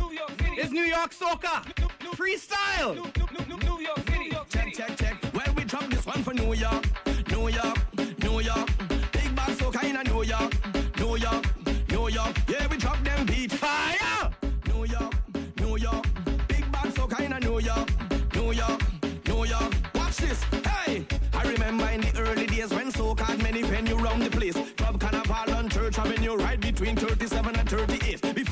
It's 0.57 0.71
New 0.71 0.83
York 0.83 1.13
Soca. 1.13 1.63
Freestyle. 2.15 2.95
Check, 4.49 4.73
check, 4.73 4.97
check. 4.97 5.17
Well, 5.33 5.53
we 5.55 5.63
drop 5.63 5.89
this 5.89 6.05
one 6.05 6.23
for 6.23 6.33
New 6.33 6.53
York, 6.53 6.85
New 7.29 7.49
York, 7.49 7.77
New 8.19 8.41
York. 8.41 8.69
Big 9.11 9.35
bad 9.35 9.57
soca 9.57 9.83
in 9.83 9.95
a 9.95 10.03
New 10.03 10.23
York, 10.23 10.53
New 10.97 11.17
York, 11.17 11.45
New 11.89 12.09
York. 12.09 12.35
Yeah, 12.47 12.67
we 12.67 12.77
drop 12.77 13.03
them 13.03 13.25
beat. 13.25 13.51
Fire! 13.51 14.29
New 14.67 14.85
York, 14.85 15.13
New 15.57 15.77
York. 15.77 16.05
Big 16.47 16.71
bad 16.71 16.93
soca 16.93 17.19
in 17.21 17.33
a 17.33 17.39
New 17.39 17.59
York, 17.59 17.89
New 18.35 18.51
York, 18.51 18.81
New 19.27 19.45
York. 19.45 19.73
Watch 19.95 20.17
this. 20.17 20.43
Hey, 20.85 21.05
I 21.33 21.43
remember 21.43 21.89
in 21.89 22.01
the 22.01 22.11
early 22.19 22.45
days 22.45 22.71
when 22.71 22.91
soca 22.91 23.21
had 23.21 23.41
many 23.41 23.63
venue 23.63 23.95
round 23.95 24.21
the 24.23 24.29
place. 24.29 24.57
Club 24.75 24.99
Carnival 24.99 25.55
on 25.55 25.69
Church 25.69 25.97
Avenue, 25.97 26.35
right 26.35 26.59
between 26.59 26.95
37 26.95 27.30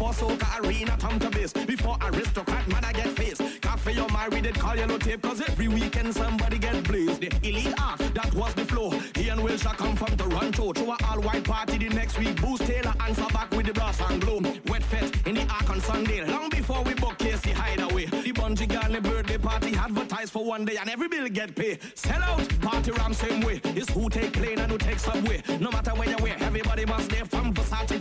and 0.10 0.18
38. 0.18 0.30
Before 0.30 0.30
soca 0.30 0.60
arena, 0.64 0.98
Tom 0.98 1.20
to 1.20 1.30
base. 1.30 1.54
Before 1.54 1.98
aristocrat, 2.02 2.68
man, 2.68 2.84
I 2.84 2.94
get 2.94 3.08
face. 3.10 3.42
Cafe, 3.62 3.94
you're 3.94 4.10
married, 4.10 4.46
it 4.46 4.56
call 4.56 4.76
yellow 4.76 4.98
tape. 4.98 5.22
Cause 5.22 5.42
every 5.42 5.68
weekend 5.68 6.14
somebody 6.14 6.58
get 6.58 6.84
blazed. 6.84 7.22
The 7.22 7.32
elite 7.44 7.74
art, 7.80 8.00
that 8.14 8.34
was 8.34 8.54
the 8.54 8.66
flow. 8.66 8.90
He 9.16 9.30
and 9.30 9.44
Wilshire 9.44 9.76
come 9.78 9.96
from 9.96 10.16
Toronto. 10.18 10.74
To 10.74 10.84
a 10.92 10.98
all 11.08 11.22
white 11.22 11.44
party 11.44 11.78
the 11.78 11.90
next 11.90 12.18
week. 12.20 12.42
Boost 12.42 12.66
Taylor 12.66 12.94
answer 13.06 13.28
back 13.34 13.52
with 13.52 13.68
the 13.68 13.74
brass 13.74 14.02
and 14.10 14.22
glow. 14.22 14.40
Wet 14.68 14.84
fete 14.84 15.28
in 15.28 15.36
the 15.36 15.46
ark 15.50 15.70
on 15.70 15.82
Sunday. 15.82 16.26
Long 16.26 16.50
before 16.50 16.84
we 16.84 16.94
book 16.96 17.18
Casey 17.18 17.52
Hideaway. 17.52 18.06
The 18.06 18.34
Bunji 18.34 18.68
Garlin 18.68 19.04
birthday 19.04 19.38
party 19.38 19.76
advertised 19.76 20.32
for 20.32 20.44
one 20.44 20.66
day 20.66 20.78
and 20.78 20.90
every 20.90 21.08
bill 21.08 21.28
get 21.30 21.56
paid. 21.56 21.80
Sell 21.96 22.22
out, 22.24 22.48
party 22.62 22.92
ram 22.92 23.14
same 23.14 23.42
way. 23.42 23.62
It's 23.64 23.92
who 23.92 24.10
take 24.10 24.34
plane 24.34 24.60
and 24.60 24.72
who 24.72 24.78
take 24.78 25.00
subway. 25.00 25.44
No 25.60 25.70
matter 25.72 25.92
where 25.92 26.10
you 26.10 26.18
wear, 26.22 26.36
everybody 26.40 26.86
must 26.86 27.10
there 27.10 27.26
from 27.26 27.54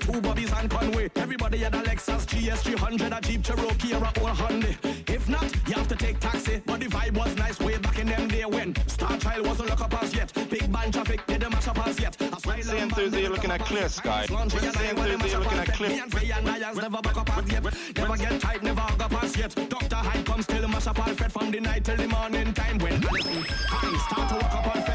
Versace 0.09 0.49
to 0.49 0.57
and 0.59 0.71
Conway. 0.71 1.11
Everybody 1.17 1.59
had 1.59 1.75
a 1.75 1.83
Lexus 1.83 2.27
GS 2.27 2.63
300, 2.63 3.13
a 3.13 3.21
Jeep 3.21 3.43
Cherokee 3.43 3.95
or 3.95 3.99
a 3.99 4.13
old 4.21 4.37
Hyundai. 4.37 4.77
If 5.09 5.29
not, 5.29 5.53
you 5.69 5.75
have 5.75 5.89
to 5.89 5.97
take 5.97 6.19
taxi. 6.21 6.63
But 6.65 6.81
the 6.81 6.87
vibe 6.87 7.17
was 7.17 7.37
nice 7.37 7.59
way 7.61 7.79
back 7.79 7.99
in 7.99 8.07
them 8.07 8.29
day 8.29 8.45
when 8.45 8.75
Star 8.89 9.17
Child 9.19 9.47
wasn't 9.47 9.69
lock 9.71 9.81
up 9.81 10.03
as 10.03 10.15
yet. 10.15 10.33
Big 10.51 10.71
band 10.73 10.93
traffic 10.93 11.27
didn't 11.27 11.51
mash 11.53 11.69
up 11.69 11.87
as 11.87 12.01
yet. 12.01 12.17
Saying 12.63 12.91
Thursday 12.91 13.29
looking 13.29 13.51
at 13.51 13.61
clear 13.61 13.89
sky. 13.89 14.27
Saying 14.27 14.51
Thursday 14.51 14.95
looking 15.37 15.59
at 15.59 15.73
clear. 15.75 15.91
Me 15.91 16.01
and 16.01 16.13
Frey 16.13 16.31
and 16.31 16.47
Lions 16.47 16.77
never 16.77 17.03
back 17.03 17.17
up 17.17 17.37
as 17.37 17.53
yet. 17.53 17.65
Never 17.97 18.17
get 18.17 18.41
tight, 18.41 18.63
never 18.63 18.81
hug 18.81 19.03
up 19.03 19.23
as 19.23 19.37
yet. 19.37 19.55
Dr. 19.69 19.97
Hyde 19.97 20.27
comes 20.27 20.45
still 20.45 20.69
mash 20.69 20.87
up 20.87 20.99
all 21.07 21.15
fed 21.15 21.33
from 21.33 21.51
the 21.51 21.61
night 21.61 21.85
till 21.85 21.97
the 21.97 22.09
morning 22.09 22.53
time 22.55 22.79
when 22.79 22.93
Allison 23.05 23.43
Hinds 23.69 24.03
start 24.05 24.29
to 24.31 24.35
walk 24.35 24.55
up 24.55 24.77
on 24.77 24.88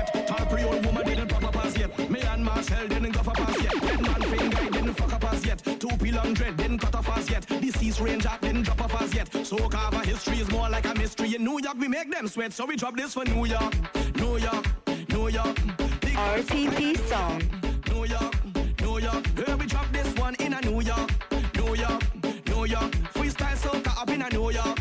yet. 6.11 6.23
Long 6.23 6.33
dread 6.33 6.57
didn't 6.57 6.79
cut 6.79 6.95
off 6.95 7.17
as 7.17 7.29
yet. 7.29 7.45
Deceased 7.47 7.99
ranger 7.99 8.37
didn't 8.41 8.63
drop 8.63 8.81
off 8.81 9.01
as 9.01 9.13
yet. 9.13 9.27
So 9.45 9.57
cover 9.69 9.99
history 9.99 10.39
is 10.39 10.51
more 10.51 10.69
like 10.69 10.85
a 10.85 10.93
mystery. 10.95 11.35
In 11.35 11.43
New 11.43 11.59
York 11.61 11.77
we 11.79 11.87
make 11.87 12.11
them 12.11 12.27
sweat, 12.27 12.53
so 12.53 12.65
we 12.65 12.75
drop 12.75 12.95
this 12.95 13.13
for 13.13 13.25
New 13.25 13.45
York, 13.45 13.73
New 14.15 14.37
York, 14.37 14.65
New 15.09 15.29
York. 15.29 15.55
Big 16.01 16.15
RTP 16.15 16.97
song. 17.09 17.41
New 17.89 18.05
York, 18.05 18.33
New 18.81 18.99
York. 18.99 19.27
Here 19.37 19.57
we 19.57 19.65
drop 19.65 19.91
this 19.91 20.13
one 20.15 20.35
in 20.35 20.53
a 20.53 20.61
New 20.61 20.81
York, 20.81 21.09
New 21.55 21.75
York, 21.75 22.01
New 22.47 22.65
York. 22.65 22.91
Freestyle 23.13 23.55
soca 23.57 24.01
up 24.01 24.09
in 24.09 24.21
a 24.21 24.29
New 24.29 24.51
York, 24.51 24.77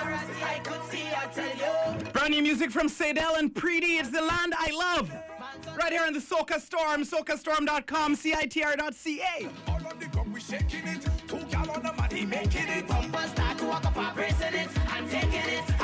far 0.00 0.10
as 0.10 0.26
the 0.26 0.44
eye 0.44 0.60
could 0.62 0.82
see, 0.90 1.04
I 1.16 1.26
tell 1.26 1.56
you. 1.56 2.10
Brand 2.12 2.30
new 2.30 2.42
music 2.42 2.70
from 2.70 2.88
Sadell 2.88 3.38
and 3.38 3.52
Preety. 3.52 4.00
It's 4.00 4.10
the 4.10 4.22
land 4.22 4.54
I 4.56 4.70
love. 4.72 5.10
Right 5.76 5.92
here 5.92 6.06
in 6.06 6.14
the 6.14 6.20
Soca 6.20 6.60
Storm, 6.60 7.04
socastorm.com, 7.04 8.16
CITR.ca. 8.16 9.48
We 10.32 10.40
shaking 10.40 10.86
it, 10.86 11.06
two 11.26 11.38
gal 11.50 11.68
on 11.70 11.82
the 11.82 11.92
money 11.92 12.24
making 12.24 12.68
it. 12.68 12.86
Bumpers 12.86 13.30
start 13.30 13.58
to 13.58 13.64
walk 13.64 13.84
up, 13.84 13.96
I'm 13.96 14.18
it, 14.18 14.68
I'm 14.88 15.08
taking 15.08 15.32
it. 15.32 15.79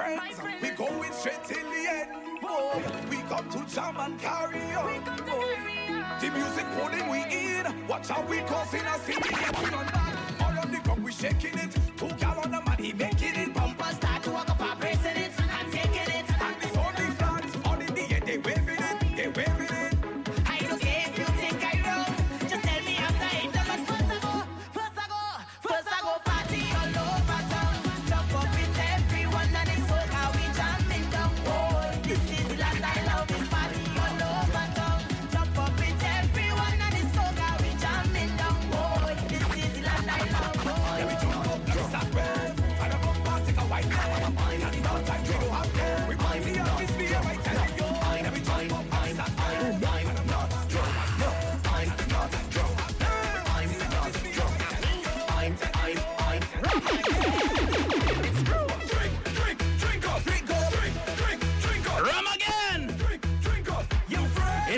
friends. 0.00 0.38
friends. 0.38 0.62
We 0.62 0.70
going 0.70 1.12
straight 1.12 1.44
till 1.44 1.70
the 1.70 1.82
end. 1.88 2.10
Whoa. 2.42 2.82
We 3.10 3.16
come 3.28 3.48
to 3.50 3.74
jam 3.74 3.96
and 3.98 4.18
carry 4.18 4.62
on. 4.74 5.04
The 6.20 6.30
music 6.30 6.66
pulling 6.76 7.08
we 7.08 7.20
in. 7.24 7.86
Watch 7.86 8.08
how 8.08 8.22
we 8.26 8.38
cause 8.40 8.72
in 8.74 8.86
a 8.86 8.98
city? 9.00 9.28
We 9.30 9.74
on 9.74 9.86
that. 9.86 10.34
All 10.40 10.58
on 10.58 10.70
the 10.72 10.80
ground 10.80 11.04
we 11.04 11.12
shaking 11.12 11.58
it. 11.58 11.76
Two 11.96 12.08
gallons. 12.18 12.39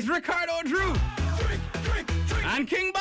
guys, 0.03 0.09
Ricardo 0.09 0.53
Drue. 0.65 0.95
Drink, 1.39 1.61
drink, 1.85 2.07
drink. 2.27 2.47
And 2.47 2.69
King 2.69 2.92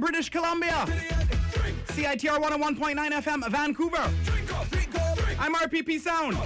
British 0.00 0.30
Columbia. 0.30 0.86
CITR 1.88 2.38
101.9 2.40 2.96
FM, 2.96 3.50
Vancouver. 3.50 4.10
I'm 5.38 5.54
RPP 5.54 6.00
Sound. 6.00 6.38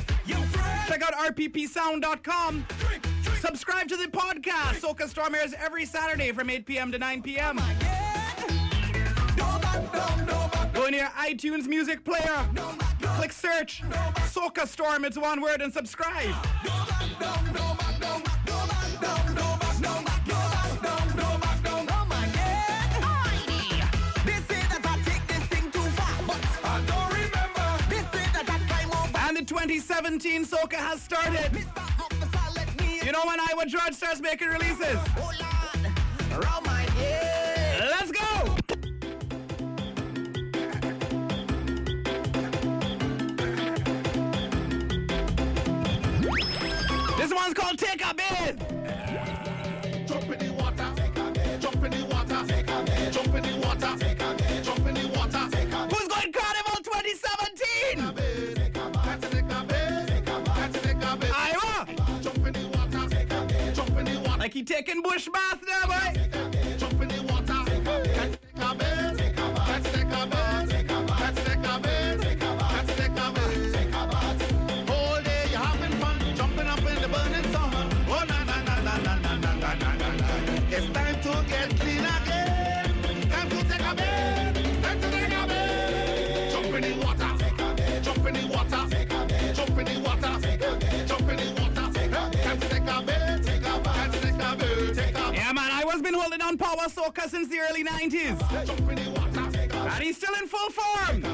Check 0.89 1.03
out 1.03 1.15
rppsound.com. 1.15 2.67
Subscribe 3.41 3.89
to 3.89 3.97
the 3.97 4.07
podcast, 4.07 4.81
Soca 4.81 5.09
Storm 5.09 5.35
airs 5.35 5.55
every 5.55 5.85
Saturday 5.85 6.33
from 6.33 6.51
8 6.51 6.67
p.m. 6.67 6.91
to 6.91 6.99
9 6.99 7.23
p.m. 7.23 7.57
Go 10.73 10.87
in 10.87 10.95
your 10.95 11.07
iTunes 11.09 11.67
music 11.67 12.05
player. 12.05 12.49
Click 13.01 13.33
search 13.33 13.83
Soca 14.33 14.67
Storm, 14.67 15.05
it's 15.05 15.17
one 15.19 15.41
word, 15.41 15.63
and 15.63 15.73
subscribe. 15.73 16.35
2017 30.05 30.45
soca 30.45 30.75
has 30.75 31.01
started. 31.01 31.51
You 33.03 33.13
know 33.13 33.23
when 33.25 33.39
Iwer 33.39 33.67
George 33.67 33.95
starts 33.95 34.21
making 34.21 34.49
releases? 34.49 34.99
Jackie 64.55 64.63
Tick 64.63 64.89
and 64.89 65.05
Bushmath 65.05 65.67
now, 65.67 65.87
boy! 65.89 66.14
Baba 96.85 97.01
Soca 97.01 97.29
since 97.29 97.49
the 97.49 97.59
early 97.61 97.83
90s. 97.83 98.41
And 99.95 100.03
he's 100.05 100.17
still 100.17 100.35
in 100.35 100.47
full 100.47 100.71
form. 100.71 101.25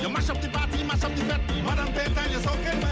You 0.00 0.08
mash 0.08 0.30
up 0.30 0.40
the 0.40 0.48
party, 0.52 0.82
mash 0.84 1.04
up 1.04 1.14
the 1.14 1.24
bed. 1.24 1.40
Madam, 1.64 1.94
you're. 1.94 2.89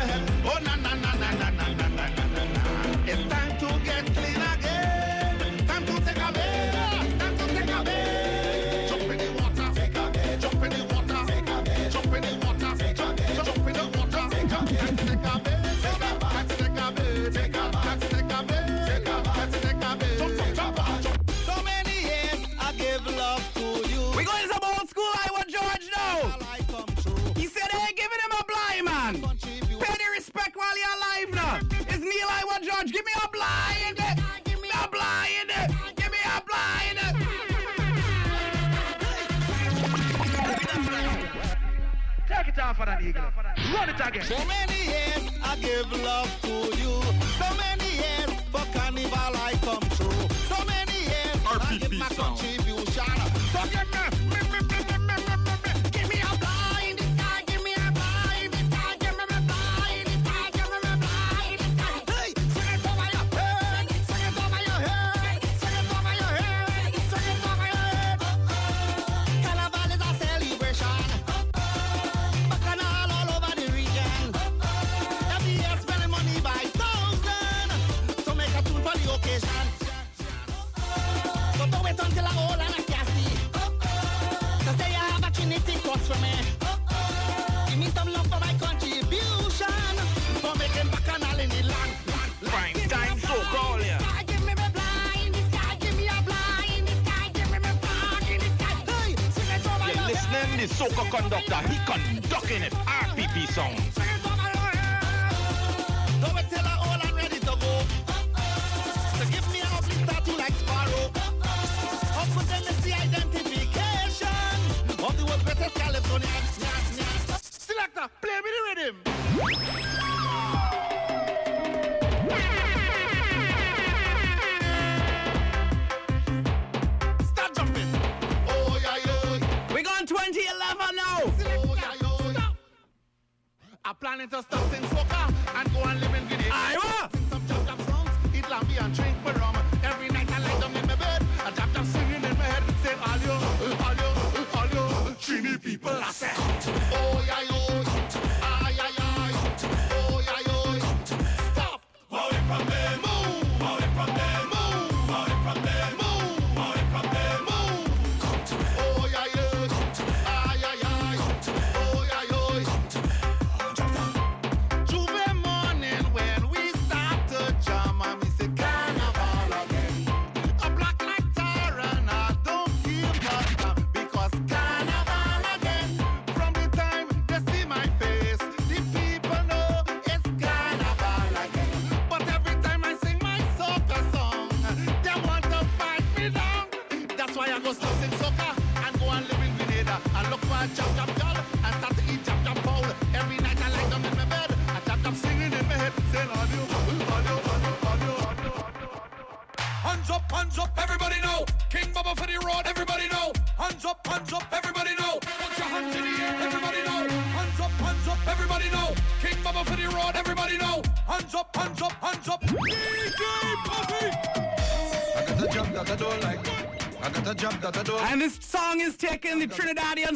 it 42.59 42.65
off 42.65 43.03
eagle. 43.03 43.23
Run 43.73 43.89
it 43.89 44.01
again. 44.01 44.25
So 44.25 44.45
many 44.47 44.85
years 44.87 45.31
I 45.45 45.57
give 45.57 45.93
love 46.03 46.41
to 46.43 46.55
you. 46.77 47.03
So 47.39 47.49
many 47.57 47.91
years 48.03 48.31
for 48.51 48.65
carnival 48.77 49.37
I 49.37 49.53
come 49.63 49.81
true. 49.97 50.29
So 50.51 50.65
many 50.65 50.99
years 51.03 51.37
RPP 51.45 51.73
I 51.73 51.79
give 51.79 51.93
my 51.93 52.09
sound. 52.09 52.39
contribution. 52.39 53.05
So 53.53 53.88
conductor. 101.11 101.48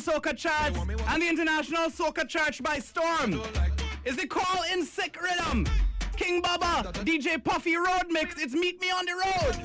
Soca 0.02 0.36
charts 0.36 0.76
and 0.78 1.22
the 1.22 1.28
International 1.28 1.88
Soca 1.88 2.26
Church 2.28 2.60
by 2.60 2.80
storm. 2.80 3.40
Is 4.04 4.16
the 4.16 4.26
call 4.26 4.64
In 4.72 4.84
Sick 4.84 5.16
Rhythm? 5.22 5.64
King 6.16 6.42
Baba, 6.42 6.90
DJ 7.04 7.42
Puffy 7.42 7.76
Road 7.76 8.06
Mix, 8.10 8.42
it's 8.42 8.52
Meet 8.52 8.80
Me 8.80 8.90
on 8.90 9.06
the 9.06 9.12
Road. 9.12 9.61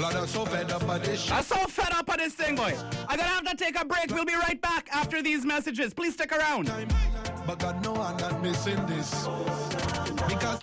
Lord, 0.00 0.14
I'm 0.14 0.26
so 0.26 0.46
fed 0.46 0.70
up 0.70 0.82
of 0.82 1.04
this 1.04 1.20
shit. 1.20 1.32
I'm 1.34 1.42
so 1.42 1.56
fed 1.66 1.92
up 1.92 2.08
of 2.08 2.16
this 2.16 2.32
thing, 2.32 2.56
boy. 2.56 2.74
I'm 3.06 3.18
gonna 3.18 3.28
have 3.28 3.44
to 3.44 3.54
take 3.54 3.78
a 3.78 3.84
break. 3.84 4.10
We'll 4.10 4.24
be 4.24 4.34
right 4.34 4.60
back 4.60 4.88
after 4.92 5.22
these 5.22 5.44
messages. 5.44 5.92
Please 5.92 6.14
stick 6.14 6.32
around. 6.32 6.72
But 7.46 7.58
God, 7.58 7.84
no, 7.84 7.94
I'm 7.96 8.16
not 8.16 8.42
missing 8.42 8.84
this. 8.86 9.26
Because. 10.26 10.60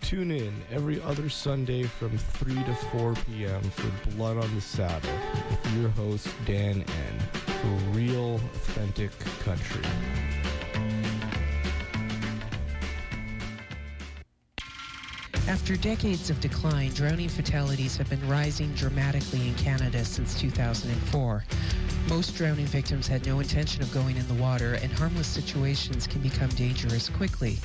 Tune 0.00 0.32
in 0.32 0.52
every 0.72 1.00
other 1.02 1.28
Sunday 1.28 1.84
from 1.84 2.18
3 2.18 2.54
to 2.64 2.74
4 2.74 3.14
p.m. 3.14 3.60
for 3.62 4.10
Blood 4.16 4.38
on 4.38 4.54
the 4.56 4.60
Saddle 4.60 5.10
with 5.48 5.76
your 5.76 5.90
host, 5.90 6.26
Dan 6.46 6.82
N. 6.82 7.18
For 7.44 7.68
real, 7.92 8.34
authentic 8.34 9.16
country. 9.44 9.84
After 15.50 15.76
decades 15.76 16.30
of 16.30 16.40
decline, 16.40 16.92
drowning 16.92 17.28
fatalities 17.28 17.96
have 17.96 18.08
been 18.08 18.24
rising 18.28 18.72
dramatically 18.74 19.48
in 19.48 19.54
Canada 19.56 20.04
since 20.04 20.38
2004. 20.38 21.44
Most 22.08 22.36
drowning 22.36 22.66
victims 22.66 23.08
had 23.08 23.26
no 23.26 23.40
intention 23.40 23.82
of 23.82 23.92
going 23.92 24.16
in 24.16 24.28
the 24.28 24.34
water, 24.34 24.74
and 24.74 24.92
harmless 24.92 25.26
situations 25.26 26.06
can 26.06 26.20
become 26.20 26.50
dangerous 26.50 27.08
quickly. 27.08 27.58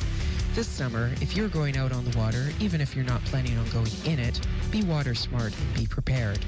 This 0.55 0.67
summer, 0.67 1.11
if 1.21 1.37
you're 1.37 1.47
going 1.47 1.77
out 1.77 1.91
on 1.91 2.03
the 2.05 2.17
water, 2.17 2.49
even 2.59 2.81
if 2.81 2.95
you're 2.95 3.05
not 3.05 3.23
planning 3.25 3.55
on 3.55 3.69
going 3.69 3.91
in 4.03 4.17
it, 4.17 4.41
be 4.71 4.81
water 4.81 5.13
smart 5.13 5.53
and 5.55 5.73
be 5.75 5.85
prepared. 5.85 6.39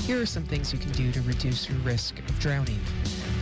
Here 0.00 0.20
are 0.20 0.26
some 0.26 0.44
things 0.44 0.72
you 0.72 0.80
can 0.80 0.90
do 0.90 1.12
to 1.12 1.20
reduce 1.22 1.68
your 1.68 1.78
risk 1.78 2.18
of 2.18 2.36
drowning. 2.40 2.80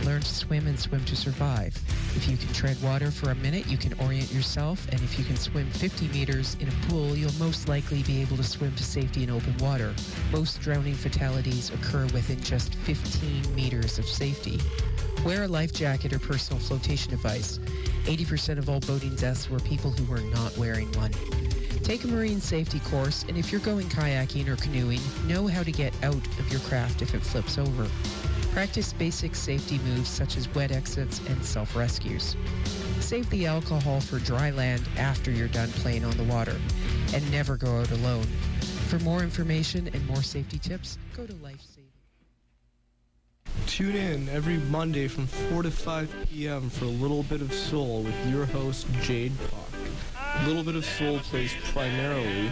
Learn 0.05 0.21
to 0.21 0.33
swim 0.33 0.67
and 0.67 0.79
swim 0.79 1.03
to 1.05 1.15
survive. 1.15 1.75
If 2.15 2.27
you 2.29 2.37
can 2.37 2.51
tread 2.53 2.81
water 2.81 3.11
for 3.11 3.31
a 3.31 3.35
minute, 3.35 3.67
you 3.67 3.77
can 3.77 3.93
orient 3.99 4.31
yourself, 4.31 4.87
and 4.91 4.99
if 5.01 5.19
you 5.19 5.25
can 5.25 5.35
swim 5.35 5.69
50 5.71 6.07
meters 6.07 6.55
in 6.59 6.67
a 6.67 6.87
pool, 6.87 7.15
you'll 7.15 7.33
most 7.33 7.67
likely 7.67 8.03
be 8.03 8.21
able 8.21 8.37
to 8.37 8.43
swim 8.43 8.73
to 8.75 8.83
safety 8.83 9.23
in 9.23 9.29
open 9.29 9.55
water. 9.57 9.93
Most 10.31 10.61
drowning 10.61 10.95
fatalities 10.95 11.69
occur 11.71 12.03
within 12.13 12.39
just 12.41 12.75
15 12.75 13.53
meters 13.55 13.99
of 13.99 14.05
safety. 14.05 14.59
Wear 15.25 15.43
a 15.43 15.47
life 15.47 15.73
jacket 15.73 16.13
or 16.13 16.19
personal 16.19 16.61
flotation 16.61 17.11
device. 17.11 17.59
80% 18.05 18.57
of 18.57 18.69
all 18.69 18.79
boating 18.79 19.15
deaths 19.15 19.49
were 19.49 19.59
people 19.59 19.91
who 19.91 20.05
were 20.05 20.21
not 20.21 20.57
wearing 20.57 20.91
one. 20.93 21.11
Take 21.83 22.03
a 22.03 22.07
marine 22.07 22.39
safety 22.39 22.79
course, 22.81 23.25
and 23.27 23.37
if 23.37 23.51
you're 23.51 23.61
going 23.61 23.87
kayaking 23.87 24.47
or 24.47 24.55
canoeing, 24.55 25.01
know 25.27 25.47
how 25.47 25.63
to 25.63 25.71
get 25.71 25.93
out 26.03 26.15
of 26.39 26.51
your 26.51 26.61
craft 26.61 27.01
if 27.01 27.13
it 27.13 27.21
flips 27.21 27.57
over. 27.57 27.87
Practice 28.51 28.93
basic 28.93 29.35
safety 29.35 29.79
moves 29.79 30.09
such 30.09 30.35
as 30.35 30.53
wet 30.55 30.71
exits 30.71 31.21
and 31.27 31.45
self-rescues. 31.45 32.35
Save 32.99 33.29
the 33.29 33.45
alcohol 33.45 34.01
for 34.01 34.19
dry 34.19 34.49
land 34.49 34.83
after 34.97 35.31
you're 35.31 35.47
done 35.47 35.69
playing 35.69 36.03
on 36.03 36.17
the 36.17 36.23
water, 36.23 36.59
and 37.13 37.31
never 37.31 37.55
go 37.55 37.79
out 37.79 37.91
alone. 37.91 38.25
For 38.87 38.99
more 38.99 39.21
information 39.21 39.87
and 39.93 40.05
more 40.07 40.23
safety 40.23 40.57
tips, 40.57 40.97
go 41.15 41.25
to 41.25 41.33
LifeSaving. 41.33 41.75
Tune 43.67 43.95
in 43.95 44.29
every 44.29 44.57
Monday 44.57 45.07
from 45.07 45.27
4 45.27 45.63
to 45.63 45.71
5 45.71 46.27
p.m. 46.29 46.69
for 46.69 46.85
a 46.85 46.89
little 46.89 47.23
bit 47.23 47.41
of 47.41 47.53
soul 47.53 48.01
with 48.01 48.29
your 48.31 48.45
host, 48.45 48.87
Jade 49.01 49.31
Puck. 49.79 50.47
Little 50.47 50.63
Bit 50.63 50.75
of 50.75 50.85
Soul 50.85 51.19
plays 51.19 51.53
primarily 51.73 52.51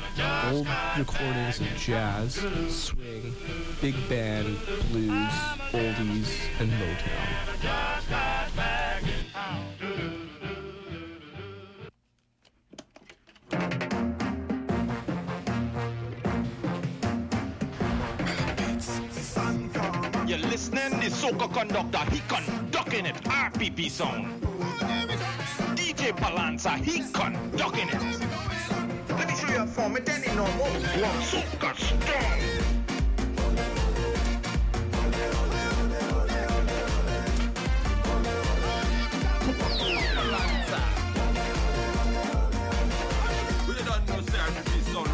old 0.52 0.68
recordings 0.98 1.62
of 1.62 1.68
jazz, 1.78 2.36
swing, 2.70 3.36
big 3.82 3.96
band, 4.10 4.58
blues, 4.92 5.34
oldies, 5.72 6.30
and 6.60 6.72
Motown. 6.72 7.58
You're 20.28 20.40
listening 20.40 21.00
to 21.00 21.10
Soca 21.10 21.54
Conductor, 21.54 22.12
he 22.12 22.22
conducting 22.28 23.06
it, 23.06 23.16
RPP 23.24 23.90
sound. 23.90 24.44
DJ 25.88 26.12
Balanza, 26.18 26.72
he 26.84 27.00
conducting 27.14 27.88
it. 27.88 27.94
Let 29.10 29.28
me 29.30 29.36
show 29.36 29.48
you 29.48 29.64
a 29.64 29.66
form, 29.66 29.96
it 29.96 30.10
ain't 30.10 30.36
no 30.36 30.46
more. 30.58 30.68
One 30.68 31.22
Soca 31.24 31.74
strong. 31.78 32.68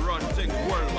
Run 0.07 0.21
things 0.21 0.53
worldwide. 0.69 0.92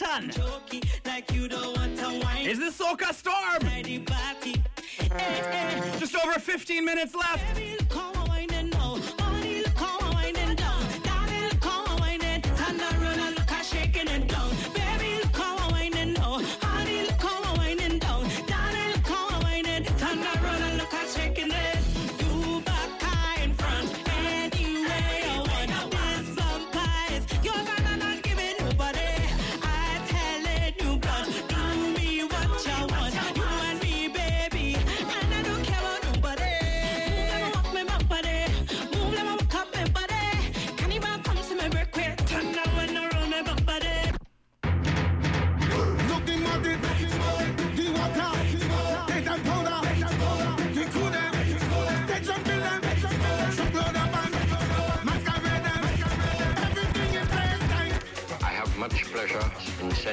Hamilton. 0.00 0.80
Like 1.04 1.32
you 1.32 1.48
don't 1.48 1.76
want 1.76 1.96
to 1.98 2.20
wine. 2.24 2.46
Is 2.46 2.58
this 2.58 2.78
Soca 2.78 3.12
Storm? 3.12 3.62
Inside 3.62 3.84
the 3.84 3.98
party, 4.00 4.62
hey, 4.98 5.80
hey. 5.80 5.98
Just 5.98 6.14
over 6.16 6.38
15 6.38 6.84
minutes 6.84 7.14
left. 7.14 8.17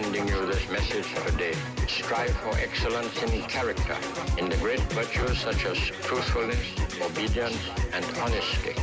Sending 0.02 0.28
you 0.28 0.46
this 0.46 0.70
message 0.70 1.08
today. 1.26 1.56
Strive 1.88 2.36
for 2.44 2.54
excellence 2.58 3.16
in 3.24 3.42
character, 3.44 3.96
in 4.38 4.50
the 4.50 4.58
great 4.58 4.82
virtues 4.92 5.38
such 5.38 5.66
as 5.66 5.78
truthfulness, 6.08 6.66
obedience, 7.02 7.64
and 7.94 8.04
honesty, 8.18 8.76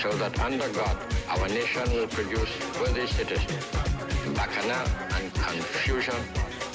so 0.00 0.10
that 0.12 0.38
under 0.38 0.68
God, 0.68 0.96
our 1.28 1.48
nation 1.48 1.82
will 1.92 2.06
produce 2.06 2.52
worthy 2.78 3.06
citizens. 3.08 3.66
Bacchanal 4.36 4.86
and 5.16 5.34
confusion 5.34 6.20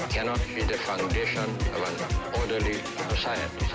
cannot 0.09 0.41
be 0.53 0.63
the 0.63 0.77
foundation 0.89 1.47
of 1.75 1.81
an 1.89 1.95
orderly 2.41 2.79
society. 3.07 3.69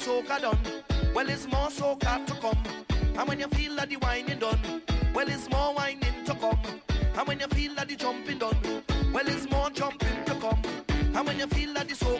Soca 0.00 0.40
done, 0.40 0.58
well, 1.14 1.28
it's 1.28 1.46
more 1.46 1.68
soca 1.68 2.24
to 2.26 2.34
come. 2.34 2.58
And 3.18 3.28
when 3.28 3.38
you 3.38 3.48
feel 3.48 3.76
that 3.76 3.90
the 3.90 3.96
whining 3.96 4.38
done, 4.38 4.58
well, 5.14 5.28
it's 5.28 5.48
more 5.50 5.74
whining 5.74 6.24
to 6.24 6.34
come. 6.34 6.58
And 7.16 7.28
when 7.28 7.38
you 7.38 7.46
feel 7.48 7.74
that 7.74 7.88
the 7.88 7.96
jumping 7.96 8.38
done, 8.38 8.56
well, 9.12 9.28
it's 9.28 9.50
more 9.50 9.68
jumping 9.70 10.24
to 10.24 10.34
come. 10.36 10.62
And 11.14 11.26
when 11.26 11.38
you 11.38 11.46
feel 11.48 11.74
that 11.74 11.88
the 11.88 11.94
soca 11.94 12.19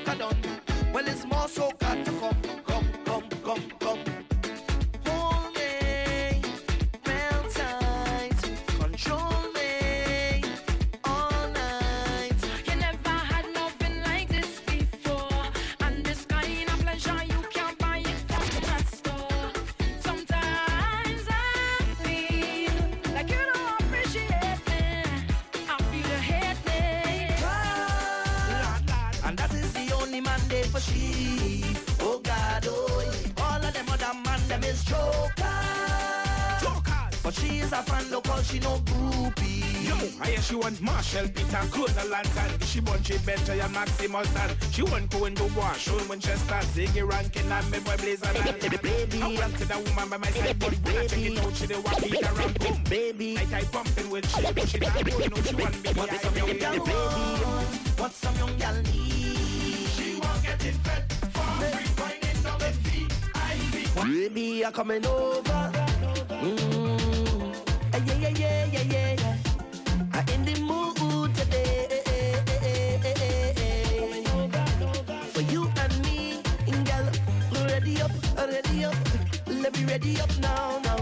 she 38.50 38.58
no 38.58 38.76
groupie. 38.78 39.86
Yo, 39.86 39.94
I 40.20 40.30
hear 40.30 40.42
she 40.42 40.54
want 40.56 40.76
Machel, 40.78 41.32
Peter, 41.34 41.62
Corona 41.70 42.04
Lantern. 42.10 42.58
She 42.66 42.80
want 42.80 43.02
J. 43.02 43.14
Benja 43.18 43.64
and 43.64 43.72
Maximus 43.72 44.28
Dan. 44.34 44.50
She 44.72 44.82
want 44.82 45.10
Cohen 45.10 45.34
Dubois, 45.34 45.74
Shurwayne 45.74 46.08
Winchester, 46.08 46.60
Ziggy 46.74 47.08
Rankin, 47.08 47.50
and 47.50 47.70
me 47.70 47.78
boy 47.78 47.96
Blazer. 47.96 48.32
Baby, 48.82 49.22
I 49.22 49.34
want 49.38 49.56
to 49.58 49.64
the 49.66 49.78
woman 49.78 50.08
by 50.10 50.16
my 50.16 50.30
side, 50.30 50.58
but 50.58 50.72
when 50.72 50.96
I 50.96 51.06
check 51.06 51.18
it 51.20 51.38
out, 51.38 51.54
she 51.54 51.66
the 51.66 51.80
walk 51.80 52.02
it 52.02 52.22
around. 52.22 52.58
Boom, 52.58 52.82
baby. 52.88 53.38
I 53.38 53.62
pumping 53.64 54.10
with 54.10 54.28
shit, 54.34 54.54
but 54.54 54.68
she 54.68 54.78
not 54.78 54.94
going 54.94 55.32
out. 55.32 55.46
She 55.46 55.54
want 55.54 55.84
me, 55.84 55.90
What's 55.92 56.20
some 56.20 56.36
young 56.36 56.56
gal 56.58 56.78
want? 56.78 58.00
What 58.00 58.12
some 58.12 58.36
young 58.36 58.56
gal 58.58 58.74
need? 58.74 59.88
She 59.94 60.18
want 60.18 60.42
getting 60.42 60.78
fed 60.82 61.12
for 61.12 61.46
free, 61.62 61.86
whining 62.02 62.42
down 62.42 62.58
the 62.58 62.70
VIP. 62.82 64.34
Baby, 64.34 64.64
I'm 64.66 64.72
coming 64.72 65.06
over. 65.06 65.72
Mm. 66.42 66.79
Ready 79.90 80.20
up 80.20 80.30
now, 80.38 80.78
now. 80.84 80.96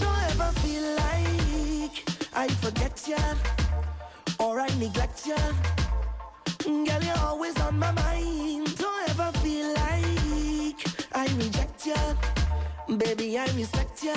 Don't 0.00 0.22
ever 0.32 0.50
feel 0.64 0.86
like 1.04 1.96
I 2.34 2.48
forget 2.62 2.96
ya 3.06 3.18
or 4.38 4.58
I 4.58 4.68
neglect 4.78 5.26
ya. 5.26 5.36
Girl, 6.64 7.02
you're 7.02 7.24
always 7.28 7.60
on 7.60 7.78
my 7.78 7.92
mind. 7.92 8.74
Don't 8.78 9.10
ever 9.10 9.30
feel 9.42 9.68
like 9.84 10.80
I 11.12 11.26
reject 11.36 11.86
ya. 11.86 12.00
Baby, 12.88 13.38
I 13.38 13.44
respect 13.54 14.02
ya. 14.02 14.16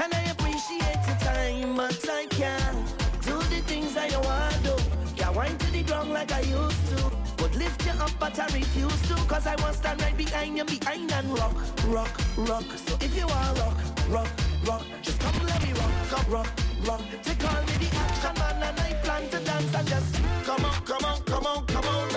And 0.00 0.14
I 0.14 0.22
appreciate 0.30 1.02
your 1.08 1.18
time, 1.28 1.74
but 1.74 1.98
I 2.08 2.26
can't 2.30 2.86
do 3.26 3.36
the 3.52 3.60
things 3.70 3.96
I 3.96 4.06
want 4.26 4.60
to. 4.66 4.74
Can't 5.16 5.34
wind 5.34 5.58
to 5.58 5.72
the 5.72 5.82
ground 5.82 6.10
like 6.10 6.30
I 6.30 6.42
used 6.42 6.86
to. 6.90 7.09
Lift 7.56 7.84
you 7.84 7.92
up, 7.92 8.10
but 8.18 8.38
I 8.38 8.44
refuse 8.46 9.02
to. 9.08 9.14
Cause 9.26 9.46
I 9.46 9.54
want 9.56 9.72
to 9.72 9.78
stand 9.78 10.02
right 10.02 10.16
behind 10.16 10.56
you, 10.56 10.64
behind 10.64 11.12
and 11.12 11.28
rock, 11.38 11.54
rock, 11.86 12.20
rock. 12.36 12.64
So 12.86 12.96
if 13.00 13.16
you 13.16 13.26
want 13.26 13.58
rock, 13.58 13.76
rock, 14.08 14.28
rock, 14.66 14.84
just 15.02 15.20
come 15.20 15.46
let 15.46 15.62
me 15.62 15.72
rock, 15.72 15.92
come 16.10 16.32
rock, 16.32 16.48
rock. 16.86 17.00
They 17.24 17.34
call 17.34 17.60
me 17.62 17.74
the 17.82 17.96
action 17.96 18.34
man, 18.38 18.62
and 18.62 18.80
I 18.80 18.92
plan 19.02 19.28
to 19.30 19.40
dance 19.40 19.74
and 19.74 19.88
just 19.88 20.14
come 20.44 20.64
on, 20.64 20.74
come 20.84 21.04
on, 21.04 21.22
come 21.22 21.46
on, 21.46 21.66
come 21.66 21.84
on. 21.84 22.08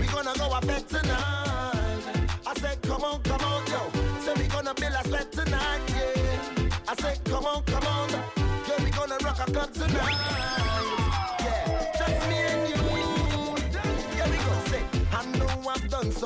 We 0.00 0.06
gonna 0.06 0.32
go 0.38 0.46
up 0.46 0.66
bed 0.66 0.88
tonight. 0.88 2.02
I 2.46 2.54
said, 2.56 2.82
come 2.82 3.02
on, 3.04 3.22
come 3.22 3.40
on, 3.42 3.66
yo. 3.66 3.80
Say 4.20 4.34
we 4.40 4.46
gonna 4.48 4.74
build 4.74 4.92
a 4.92 5.04
sled 5.08 5.32
tonight, 5.32 5.80
yeah. 5.88 6.70
I 6.88 6.94
said, 6.96 7.20
come 7.24 7.44
on, 7.44 7.62
come 7.64 7.84
on. 7.86 8.10
Yeah, 8.10 8.84
we 8.84 8.90
gonna 8.90 9.16
rock 9.24 9.38
a 9.46 9.50
club 9.52 9.72
tonight. 9.72 11.03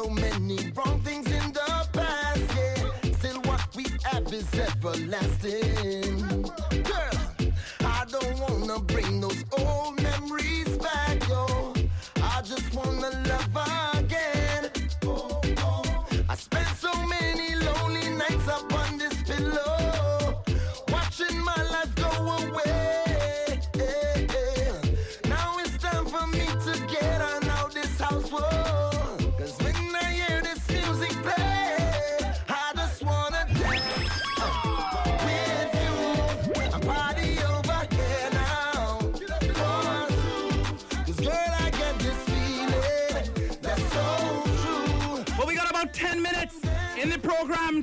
So 0.03 0.09
many 0.11 0.71
wrong 0.77 1.01
things 1.01 1.27
in 1.27 1.53
the 1.53 1.89
past, 1.93 2.41
yeah. 2.57 3.13
Still 3.19 3.41
what 3.43 3.67
we 3.75 3.85
have 4.05 4.33
is 4.33 4.49
everlasting. 4.55 5.88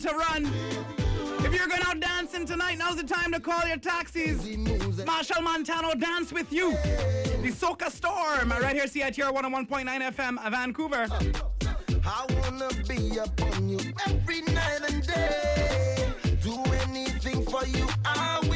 To 0.06 0.12
run. 0.12 0.46
If 1.44 1.52
you're 1.56 1.68
going 1.68 1.82
out 1.82 2.00
dancing 2.00 2.46
tonight, 2.46 2.78
now's 2.78 2.98
the 2.98 3.04
time 3.04 3.32
to 3.32 3.40
call 3.40 3.68
your 3.68 3.78
taxis. 3.78 4.38
Machel 4.46 5.42
Montano 5.42 5.96
dance 5.96 6.32
with 6.32 6.54
you. 6.54 6.74
The 7.42 7.52
Soca 7.52 7.90
Storm 7.90 8.52
right 8.52 8.76
here, 8.76 8.86
CITR 8.86 9.34
101.9 9.34 10.14
FM, 10.14 10.52
Vancouver. 10.52 11.08
I 12.06 12.26
wanna 12.40 12.70
be 12.88 13.18
upon 13.18 13.68
you 13.68 13.80
every 14.06 14.42
night 14.42 14.92
and 14.92 15.08
day. 15.08 16.14
Do 16.44 16.54
anything 16.88 17.44
for 17.44 17.66
you, 17.66 17.88
I 18.06 18.40
will. 18.44 18.55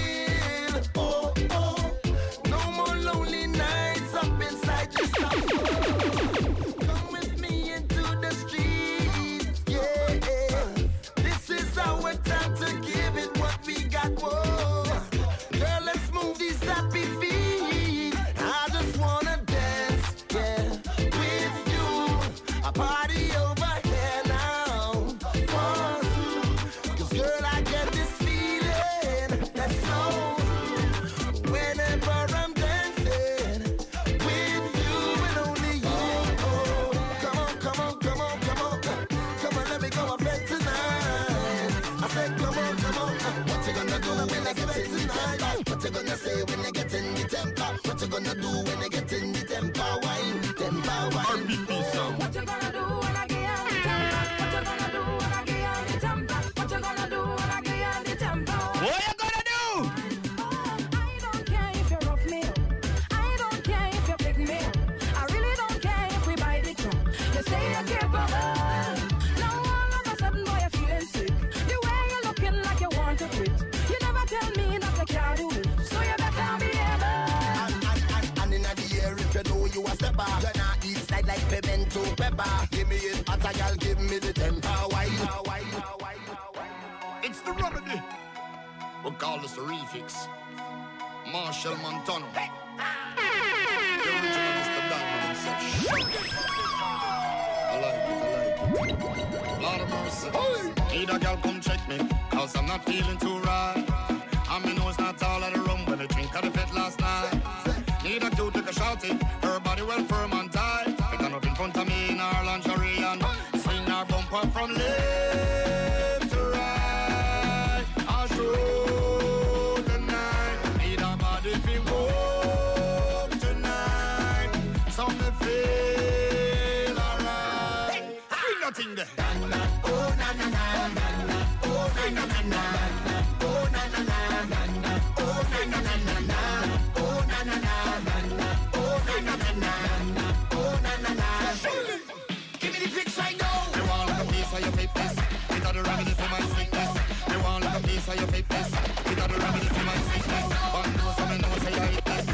Fitness. 148.42 148.74
It 149.12 149.20
a 149.20 149.28
the 149.28 149.38
remedy 149.40 149.68
for 149.68 149.84
my 149.84 149.98
sickness. 150.10 150.50
Knows 150.98 151.20
know 151.42 151.56
say 151.64 151.74
I 151.76 151.92
this. 152.10 152.26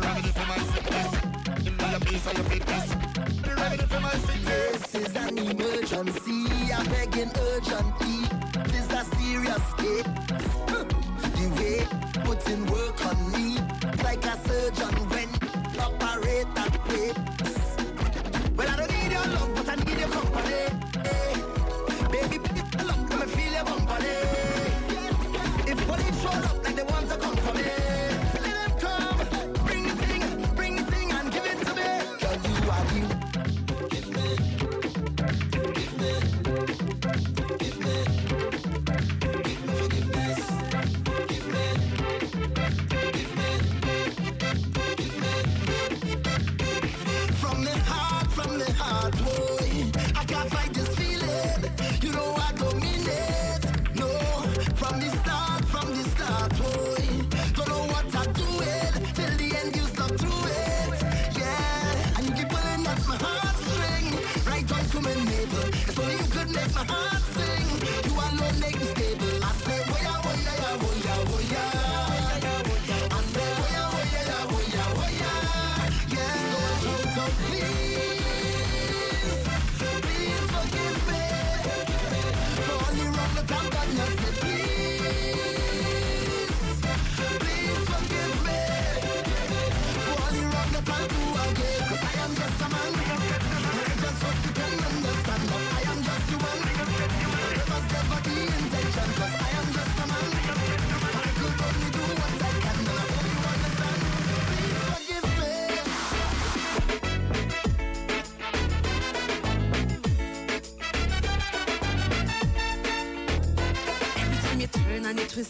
Remedy 0.00 0.30
for 0.38 0.46
my 0.52 0.58
sickness. 0.72 1.10
Me 1.64 1.70
a 1.94 2.00
piece 2.00 2.26
of. 2.26 2.34
The 3.42 3.54
remedy 3.54 3.86
for 3.86 4.00
my 4.00 4.14
sickness. 4.26 4.86
This 4.92 5.06
is 5.06 5.16
an 5.16 5.38
emergency. 5.38 6.72
I'm 6.72 6.86
begging 6.86 7.30
urgently. 7.50 8.18
This 8.72 8.84
is 8.84 8.90
a 8.90 9.04
serious 9.16 9.66
case. 9.78 10.06
The 11.36 11.46
way 11.56 11.78
putting 12.24 12.66
work 12.66 12.98
on 13.06 13.18
me, 13.32 13.58
like 14.02 14.24
a 14.24 14.36
surgeon 14.48 14.94
when 15.10 15.28
operate 15.78 16.48
that 16.54 16.74
way. 16.88 17.12
Well, 18.56 18.68
I 18.68 18.76
don't 18.76 18.90
need 18.90 19.12
your 19.12 19.26
love, 19.34 19.50
but 19.54 19.68
I 19.68 19.74
need 19.84 19.98
your 19.98 20.08
company. 20.08 20.62
Baby, 22.10 22.38
please 22.38 22.84
love 22.84 23.10
me, 23.10 23.16
me 23.16 23.26
feel 23.26 23.52
your 23.52 23.64
company. 23.64 24.35
Show 26.32 26.38
up 26.38 26.64
like 26.64 26.76
they 26.76 26.82
want 26.82 27.08
to 27.08 27.16
come 27.16 27.36
for 27.36 27.54
me, 27.54 27.85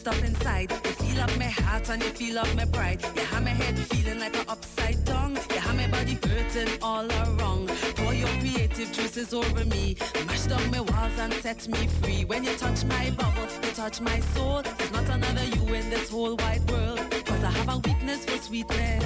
up 0.07 0.25
inside, 0.25 0.71
you 0.71 0.93
feel 0.93 1.21
up 1.21 1.37
my 1.39 1.45
heart 1.45 1.89
and 1.91 2.03
you 2.03 2.11
feel 2.11 2.39
up 2.39 2.55
my 2.55 2.65
pride. 2.65 3.03
You 3.15 3.23
have 3.23 3.43
my 3.43 3.51
head 3.51 3.79
feeling 3.79 4.21
like 4.21 4.37
a 4.37 4.51
upside 4.51 5.05
down. 5.05 5.35
You 5.51 5.59
have 5.59 5.77
my 5.77 5.89
body 5.89 6.19
hurting 6.23 6.69
all 6.83 7.11
around. 7.11 7.69
Pour 7.97 8.15
your 8.15 8.29
creative 8.41 8.93
juices 8.93 9.35
over 9.35 9.65
me, 9.65 9.97
mash 10.27 10.45
down 10.45 10.71
my 10.71 10.81
walls 10.81 11.19
and 11.19 11.33
set 11.35 11.67
me 11.69 11.87
free. 12.01 12.25
When 12.25 12.45
you 12.45 12.55
touch 12.57 12.85
my 12.85 13.11
bubble, 13.11 13.49
you 13.65 13.71
touch 13.73 14.01
my 14.01 14.21
soul. 14.35 14.63
There's 14.63 14.93
not 14.93 15.09
another 15.09 15.45
you 15.45 15.75
in 15.75 15.91
this 15.91 16.11
whole 16.11 16.37
wide 16.37 16.71
world. 16.71 17.01
Cause 17.25 17.43
I 17.43 17.51
have 17.51 17.69
a 17.69 17.79
weakness 17.79 18.25
for 18.25 18.39
sweetness. 18.39 19.05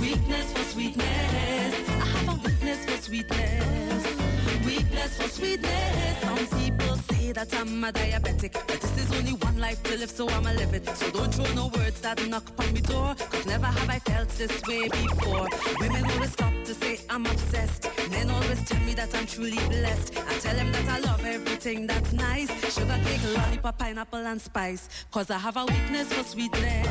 Weakness 0.00 0.52
for 0.52 0.64
sweetness. 0.64 1.88
I 1.88 2.06
have 2.14 2.28
a 2.28 2.48
weakness 2.48 2.84
for 2.84 2.96
sweetness. 3.02 4.66
Weakness 4.66 5.16
for 5.16 5.28
sweetness. 5.28 6.20
Some 6.22 6.46
people 6.58 6.91
say 7.32 7.44
that 7.44 7.60
I'm 7.60 7.84
a 7.84 7.92
diabetic, 7.92 8.52
but 8.52 8.80
this 8.80 8.96
is 8.98 9.12
only 9.18 9.32
one 9.32 9.58
life 9.58 9.82
to 9.84 9.96
live, 9.98 10.10
so 10.10 10.28
I'ma 10.28 10.50
live 10.50 10.74
it. 10.74 10.86
So 10.96 11.10
don't 11.10 11.32
throw 11.32 11.54
no 11.54 11.66
words 11.68 12.00
that 12.00 12.26
knock 12.28 12.48
upon 12.48 12.72
me 12.72 12.80
door, 12.80 13.14
cause 13.30 13.46
never 13.46 13.66
have 13.66 13.90
I 13.90 13.98
felt 13.98 14.28
this 14.30 14.62
way 14.66 14.88
before. 14.88 15.48
Women 15.80 16.04
always 16.10 16.32
stop 16.32 16.52
to 16.64 16.74
say 16.74 17.00
I'm 17.08 17.26
obsessed, 17.26 17.88
men 18.10 18.30
always 18.30 18.62
tell 18.68 18.80
me 18.80 18.94
that 18.94 19.14
I'm 19.14 19.26
truly 19.26 19.62
blessed. 19.68 20.16
I 20.16 20.38
tell 20.38 20.56
them 20.56 20.72
that 20.72 20.88
I 20.88 20.98
love 21.00 21.24
everything 21.24 21.86
that's 21.86 22.12
nice, 22.12 22.50
sugar 22.74 23.00
cake, 23.04 23.20
lollipop, 23.36 23.78
pineapple, 23.78 24.26
and 24.26 24.40
spice, 24.40 24.88
cause 25.10 25.30
I 25.30 25.38
have 25.38 25.56
a 25.56 25.64
weakness 25.64 26.12
for 26.12 26.24
sweetness. 26.24 26.86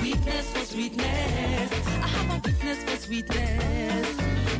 Weakness 0.00 0.50
for 0.52 0.64
sweetness. 0.64 1.72
I 2.02 2.08
have 2.16 2.30
a 2.30 2.48
weakness 2.48 2.84
for 2.84 2.96
sweetness. 2.96 4.06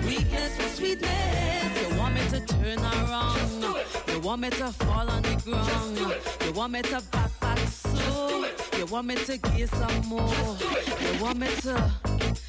Weakness 0.07 0.57
for 0.57 0.69
sweetness. 0.77 1.91
You 1.91 1.99
want 1.99 2.15
me 2.15 2.21
to 2.31 2.41
turn 2.41 2.79
around. 2.79 3.65
You 4.09 4.14
want 4.25 4.41
me 4.41 4.51
to 4.51 4.67
fall 4.73 5.09
on 5.11 5.23
the 5.23 5.37
ground. 5.45 5.99
You 6.45 6.53
want 6.53 6.73
me 6.73 6.83
to 6.83 7.03
back 7.13 7.31
back 7.41 7.59
so. 7.59 8.47
You 8.79 8.87
want 8.87 9.07
me 9.07 9.17
to 9.17 9.37
give 9.37 9.69
some 9.71 10.07
more. 10.07 10.29
You 10.29 11.23
want 11.23 11.39
me 11.39 11.47
to. 11.49 11.91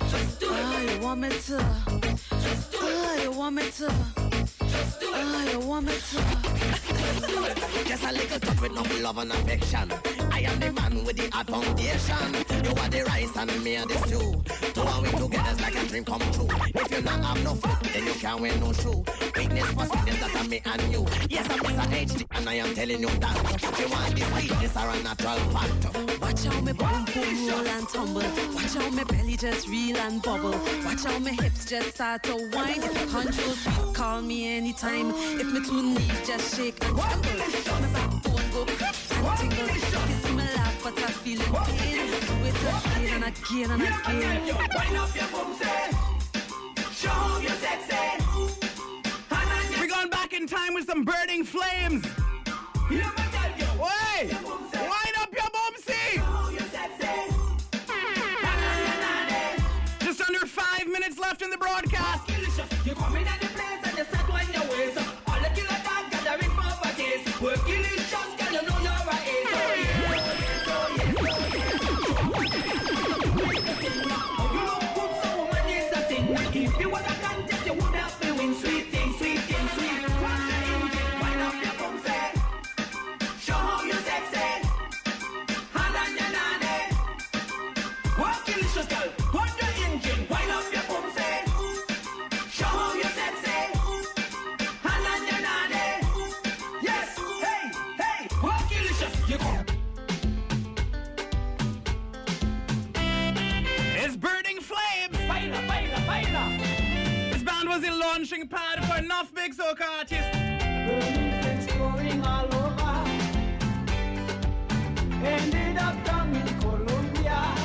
just 0.09 0.39
do 0.39 0.47
Ah, 0.49 0.81
you 0.81 0.99
want 1.01 1.19
me 1.21 1.29
to. 1.29 1.65
just 2.41 2.71
do 2.71 2.77
Ah, 2.81 3.21
you 3.23 3.31
want 3.31 3.55
me 3.55 3.69
to. 3.71 4.24
Just 4.59 4.99
do 4.99 5.07
it, 5.07 5.13
ah, 5.15 5.51
you 5.51 5.59
want 5.59 5.85
me 5.85 5.93
to. 5.93 6.65
Just 7.87 8.03
a 8.03 8.11
little 8.11 8.39
touch 8.39 8.61
with 8.61 8.71
no 8.71 8.83
love 9.01 9.17
and 9.17 9.31
affection. 9.31 9.91
I 10.31 10.41
am 10.41 10.59
the 10.59 10.71
man 10.71 11.03
with 11.03 11.17
the 11.17 11.29
hard 11.29 11.47
foundation. 11.47 12.33
You 12.63 12.71
are 12.71 12.89
the 12.89 13.03
rice 13.07 13.35
and 13.35 13.63
me 13.63 13.77
are 13.77 13.85
the 13.85 13.97
stew. 13.99 14.43
Two 14.73 14.81
and 14.81 15.03
we 15.03 15.11
together 15.11 15.51
is 15.51 15.61
like 15.61 15.75
a 15.75 15.87
dream 15.87 16.05
come 16.05 16.21
true. 16.31 16.47
If 16.73 16.91
you 16.91 17.01
not 17.01 17.23
have 17.23 17.43
no 17.43 17.55
foot, 17.55 17.93
then 17.93 18.05
you 18.05 18.13
can't 18.13 18.41
wear 18.41 18.57
no 18.57 18.73
shoe. 18.73 19.03
Weakness 19.35 19.71
for 19.71 19.85
sweetness 19.85 20.19
that 20.19 20.35
are 20.35 20.49
me 20.49 20.61
and 20.65 20.81
you. 20.91 21.05
Yes, 21.29 21.49
I'm 21.49 21.59
Mr. 21.59 21.87
HD 22.05 22.25
and 22.31 22.49
I 22.49 22.53
am 22.55 22.73
telling 22.73 23.01
you 23.01 23.07
that. 23.07 23.63
If 23.63 23.79
You 23.79 23.89
want 23.89 24.15
this 24.15 24.27
sweetness 24.27 24.75
or 24.75 24.89
a 24.89 25.03
natural 25.03 25.37
fact. 25.53 26.21
Watch 26.21 26.43
how 26.45 26.61
me 26.61 26.73
boom 26.73 27.05
boom 27.13 27.49
roll 27.49 27.67
and 27.67 27.89
tumble. 27.89 28.21
Watch 28.55 28.73
how 28.73 28.89
me 28.89 29.03
belly 29.03 29.37
just 29.37 29.67
reel 29.67 29.97
and 29.97 30.21
bubble. 30.21 30.59
Watch 30.85 31.03
how 31.03 31.19
me 31.19 31.31
hips 31.35 31.65
just 31.65 31.95
start 31.95 32.23
to 32.23 32.33
whine. 32.51 32.81
Control 32.81 33.93
call 33.93 34.21
me 34.21 34.44
anytime. 34.47 35.11
If 35.39 35.51
me 35.51 35.59
two 35.65 35.81
knees 35.81 36.27
just 36.27 36.55
shake 36.55 36.83
and 36.85 36.95
backbone 36.95 38.51
go 38.51 38.61
and 38.61 39.39
tingle. 39.39 39.67
You 39.67 39.79
see 39.79 40.33
me 40.33 40.43
laugh 40.43 40.83
but 40.83 40.97
I 40.97 41.11
feel 41.11 41.41
in 41.41 41.53
pain, 41.53 42.07
do 42.21 42.35
it 42.45 42.55
again 42.95 43.23
and 43.23 43.23
again 43.23 43.71
and 43.71 43.81
again. 43.81 44.45
Wind 44.45 44.97
up 44.97 45.15
your 45.15 45.27
bum, 45.31 45.53
say. 45.55 45.91
We're 49.79 49.87
going 49.87 50.09
back 50.09 50.33
in 50.33 50.47
time 50.47 50.73
with 50.73 50.85
some 50.85 51.03
burning 51.03 51.43
flames. 51.43 52.05
Way! 52.89 54.29
Wind 54.29 55.15
up 55.19 55.33
your! 55.33 55.45
Just 59.99 60.21
under 60.21 60.45
five 60.45 60.87
minutes 60.87 61.17
left 61.17 61.41
in 61.41 61.49
the 61.49 61.57
broadcast. 61.57 62.14
Enough 109.45 109.57
big 109.57 109.57
soca. 109.57 110.07
Burning 111.77 112.25
all 112.25 112.45
over. 112.55 113.03
Ended 115.23 115.77
up 115.77 116.03
down 116.05 116.35
in 116.35 116.59
Colombia. 116.59 117.55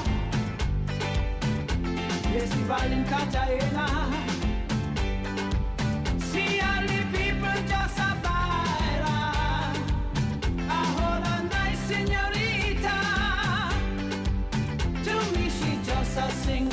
Festival 2.33 2.93
in 2.93 3.05
Cartagena. 3.07 3.87
See 6.19 6.61
people 7.13 7.59
just 7.69 7.99
a 7.99 8.17
baila. 8.25 9.19
A 10.69 10.81
hold 10.97 11.25
a 11.25 11.37
nice 11.55 11.83
señorita. 11.89 12.99
To 15.05 15.15
me 15.35 15.49
she 15.49 15.71
just 15.85 16.19
a 16.19 16.31
sing 16.45 16.69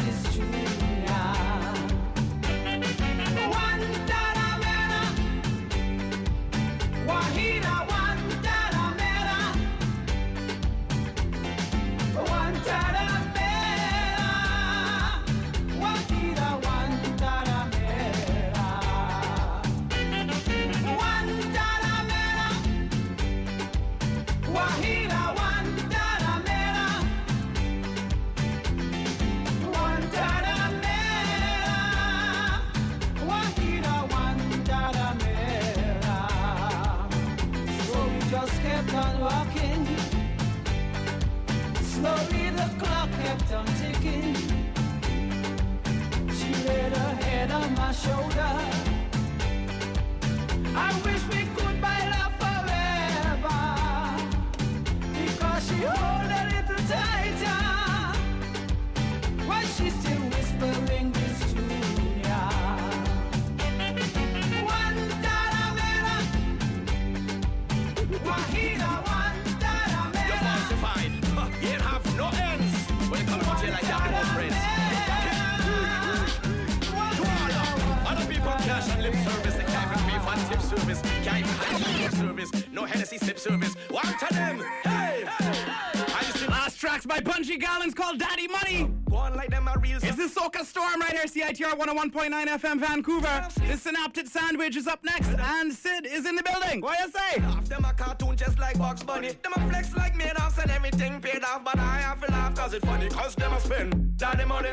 CITR 91.48 91.80
101.9 91.80 92.46
FM 92.46 92.80
Vancouver. 92.82 93.48
The 93.68 93.78
Synaptic 93.78 94.28
Sandwich 94.28 94.76
is 94.76 94.86
up 94.86 95.02
next, 95.06 95.30
and 95.30 95.72
Sid 95.72 96.06
is 96.06 96.26
in 96.26 96.36
the 96.36 96.44
building. 96.44 96.82
What 96.82 97.00
you 97.00 97.10
say? 97.10 97.40
Half 97.40 97.70
them 97.70 97.86
a 97.86 97.94
cartoon 97.94 98.36
just 98.36 98.60
like 98.60 98.78
Bugs 98.78 99.02
Bunny. 99.02 99.30
Them 99.30 99.54
a 99.56 99.70
flex 99.70 99.96
like 99.96 100.14
made 100.18 100.36
off 100.42 100.58
and 100.58 100.70
everything 100.70 101.22
paid 101.22 101.46
off. 101.46 101.64
But 101.64 101.80
I 101.80 102.00
have 102.00 102.20
to 102.26 102.30
laugh 102.34 102.54
cause 102.54 102.74
it's 102.74 102.86
funny. 102.86 103.08
Cause 103.08 103.34
them 103.36 103.54
a 103.54 103.62
spend 103.62 104.18
daddy 104.18 104.44
money, 104.44 104.72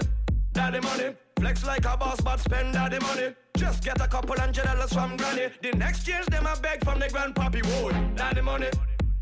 daddy 0.52 0.80
money. 0.80 1.14
Flex 1.38 1.64
like 1.64 1.84
a 1.84 1.96
boss 1.96 2.20
but 2.20 2.40
spend 2.40 2.72
daddy 2.72 2.98
money. 2.98 3.36
Just 3.56 3.84
get 3.84 4.00
a 4.00 4.08
couple 4.08 4.36
hundred 4.36 4.64
dollars 4.64 4.92
from 4.92 5.16
granny. 5.16 5.50
The 5.62 5.70
next 5.78 6.08
years 6.08 6.26
them 6.26 6.44
a 6.44 6.56
beg 6.60 6.82
from 6.82 6.98
the 6.98 7.06
grandpappy 7.06 7.84
wood. 7.84 8.16
Daddy 8.16 8.40
money. 8.40 8.70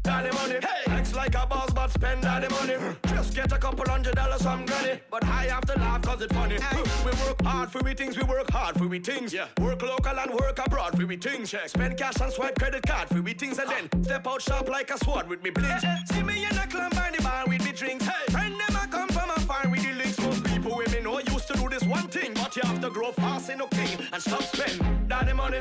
Daddy 0.03 0.37
money, 0.37 0.55
hey, 0.55 0.83
flex 0.85 1.15
like 1.15 1.35
a 1.37 1.47
boss, 1.47 1.73
but 1.73 1.91
spend 1.91 2.23
daddy 2.23 2.49
money. 2.49 2.75
Just 3.07 3.35
get 3.35 3.53
a 3.53 3.59
couple 3.59 3.89
hundred 3.89 4.17
dollars 4.17 4.43
from 4.43 4.67
granny, 4.67 5.01
but 5.09 5.25
I 5.25 5.45
have 5.45 5.65
to 5.67 5.75
laugh 5.79 6.03
cause 6.03 6.21
it's 6.23 6.33
funny. 6.35 6.59
We 7.05 7.13
work 7.25 7.41
hard 7.43 7.71
for 7.71 7.81
we 7.85 7.95
things, 7.95 8.17
we 8.17 8.25
work 8.25 8.51
hard 8.51 8.77
for 8.77 8.89
we 8.89 8.99
things. 8.99 9.33
Yeah. 9.33 9.47
Work 9.61 9.83
local 9.83 10.19
and 10.19 10.33
work 10.35 10.59
abroad 10.59 10.99
for 10.99 11.07
we 11.07 11.17
things. 11.17 11.53
Yeah. 11.53 11.67
Spend 11.67 11.97
cash 11.97 12.21
and 12.21 12.33
swipe 12.33 12.59
credit 12.59 12.83
card 12.85 13.09
for 13.09 13.23
we 13.23 13.33
things, 13.33 13.59
and 13.59 13.71
then 13.71 13.89
ah. 13.95 14.03
step 14.03 14.27
out 14.27 14.43
sharp 14.43 14.69
like 14.69 14.91
a 14.91 14.99
sword 14.99 15.29
with 15.29 15.43
me 15.43 15.51
blings. 15.51 15.85
Eh, 15.85 15.89
eh. 15.89 16.15
See 16.15 16.23
me 16.23 16.47
in 16.47 16.59
a 16.59 16.67
club 16.67 16.93
by 16.95 17.13
the 17.17 17.23
bar 17.23 17.45
with 17.47 17.65
me 17.65 17.71
drinks. 17.71 18.05
Hey, 18.05 18.33
friend 18.33 18.55
them 18.55 18.77
a 18.77 18.87
come 18.89 19.09
from 19.09 19.31
afar 19.31 19.69
with 19.71 19.83
the 19.83 19.93
links. 19.93 20.19
Most 20.19 20.45
people 20.45 20.77
with 20.77 20.93
me 20.93 21.01
know 21.01 21.21
used 21.21 21.47
to 21.47 21.55
do 21.55 21.69
this 21.69 21.85
one 21.85 22.09
thing, 22.09 22.35
but 22.35 22.57
you 22.57 22.63
have 22.65 22.81
to 22.81 22.91
grow 22.91 23.13
fast 23.13 23.51
in 23.51 23.63
okay 23.63 23.97
and 24.13 24.21
stop 24.21 24.43
spend 24.43 25.09
daddy 25.09 25.33
money, 25.33 25.61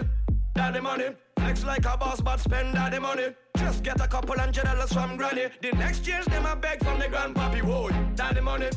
daddy 0.56 0.82
money. 0.82 1.10
Flex 1.42 1.66
like 1.66 1.86
a 1.86 1.98
boss, 1.98 2.22
but 2.22 2.39
spend 2.39 2.76
daddy 2.76 3.00
money. 3.00 3.30
Just 3.58 3.84
get 3.84 4.00
a 4.00 4.08
couple 4.08 4.38
hundred 4.38 4.64
dollars 4.64 4.94
from 4.94 5.18
granny. 5.18 5.48
The 5.62 5.72
next 5.72 6.06
years 6.08 6.26
them 6.26 6.46
a 6.46 6.56
beg 6.56 6.84
from 6.84 7.00
the 7.00 7.06
grandpappy 7.06 7.64
wood. 7.64 7.96
Daddy 8.16 8.42
money, 8.42 8.70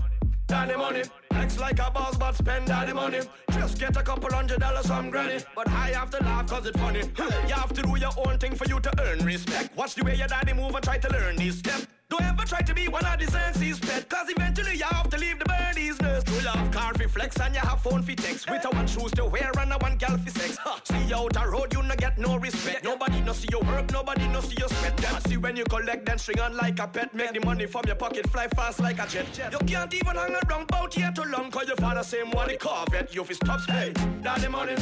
daddy 0.46 0.74
money. 0.74 1.02
Flex 1.30 1.58
like 1.58 1.78
a 1.78 1.90
boss, 1.90 2.16
but 2.16 2.34
spend 2.34 2.66
daddy 2.66 2.94
money. 2.94 3.20
Just 3.50 3.78
get 3.78 3.96
a 3.98 4.02
couple 4.02 4.32
hundred 4.32 4.60
dollars 4.60 4.86
from 4.86 5.10
granny. 5.10 5.44
But 5.54 5.68
I 5.68 5.90
have 5.90 6.10
to 6.10 6.24
laugh 6.24 6.46
cause 6.46 6.64
it's 6.64 6.78
funny. 6.80 7.02
You 7.48 7.54
have 7.54 7.74
to 7.74 7.82
do 7.82 7.98
your 7.98 8.12
own 8.26 8.38
thing 8.38 8.54
for 8.54 8.64
you 8.64 8.80
to 8.80 8.90
earn 9.02 9.18
respect. 9.18 9.76
Watch 9.76 9.94
the 9.94 10.04
way 10.04 10.16
your 10.16 10.28
daddy 10.28 10.54
move 10.54 10.74
and 10.74 10.82
try 10.82 10.96
to 10.96 11.08
learn 11.10 11.36
these 11.36 11.58
steps. 11.58 11.86
Don't 12.08 12.22
ever 12.22 12.44
try 12.44 12.62
to 12.62 12.74
be 12.74 12.88
one 12.88 13.04
of 13.04 13.18
the 13.18 13.26
senses 13.26 13.80
pet 13.80 14.08
Cause 14.08 14.28
eventually 14.28 14.76
you 14.76 14.84
have 14.84 15.08
to 15.10 15.18
leave 15.18 15.38
the 15.38 15.46
birdies 15.46 16.00
nest 16.00 16.28
have 16.54 16.70
car 16.70 16.94
fi 16.94 17.06
flex 17.06 17.38
and 17.40 17.54
you 17.54 17.60
have 17.60 17.80
phone 17.80 18.02
fi 18.02 18.14
text. 18.14 18.50
With 18.50 18.64
a 18.64 18.70
one 18.70 18.86
shoes 18.86 19.12
to 19.12 19.24
wear 19.26 19.50
and 19.58 19.72
a 19.72 19.78
one 19.78 19.96
gal 19.96 20.16
fi 20.18 20.30
sex. 20.30 20.56
Ha. 20.58 20.80
See 20.84 21.04
you 21.04 21.16
out 21.16 21.36
a 21.36 21.48
road 21.48 21.72
you 21.72 21.82
no 21.82 21.94
get 21.96 22.18
no 22.18 22.36
respect. 22.36 22.84
Nobody 22.84 23.20
no 23.20 23.32
see 23.32 23.48
your 23.50 23.62
work, 23.62 23.90
nobody 23.92 24.28
no 24.28 24.40
see 24.40 24.56
your 24.58 24.68
sweat. 24.68 24.96
Them 24.96 25.20
see 25.26 25.36
when 25.36 25.56
you 25.56 25.64
collect 25.64 26.06
then 26.06 26.18
string 26.18 26.40
on 26.40 26.56
like 26.56 26.78
a 26.78 26.86
pet. 26.86 27.14
Make 27.14 27.32
the 27.32 27.40
money 27.44 27.66
from 27.66 27.82
your 27.86 27.96
pocket 27.96 28.28
fly 28.28 28.48
fast 28.48 28.80
like 28.80 28.98
a 28.98 29.06
jet. 29.06 29.26
You 29.52 29.58
can't 29.66 29.92
even 29.94 30.16
hang 30.16 30.36
around 30.48 30.66
bout 30.68 30.94
here 30.94 31.12
too 31.14 31.24
long 31.24 31.50
Cause 31.50 31.68
your 31.68 31.76
father 31.76 32.02
same 32.02 32.30
one 32.30 32.48
the 32.48 32.56
Corvette. 32.56 33.14
You 33.14 33.24
fi 33.24 33.34
stop 33.34 33.60
spend 33.60 34.22
Daddy 34.22 34.48
money 34.48 34.76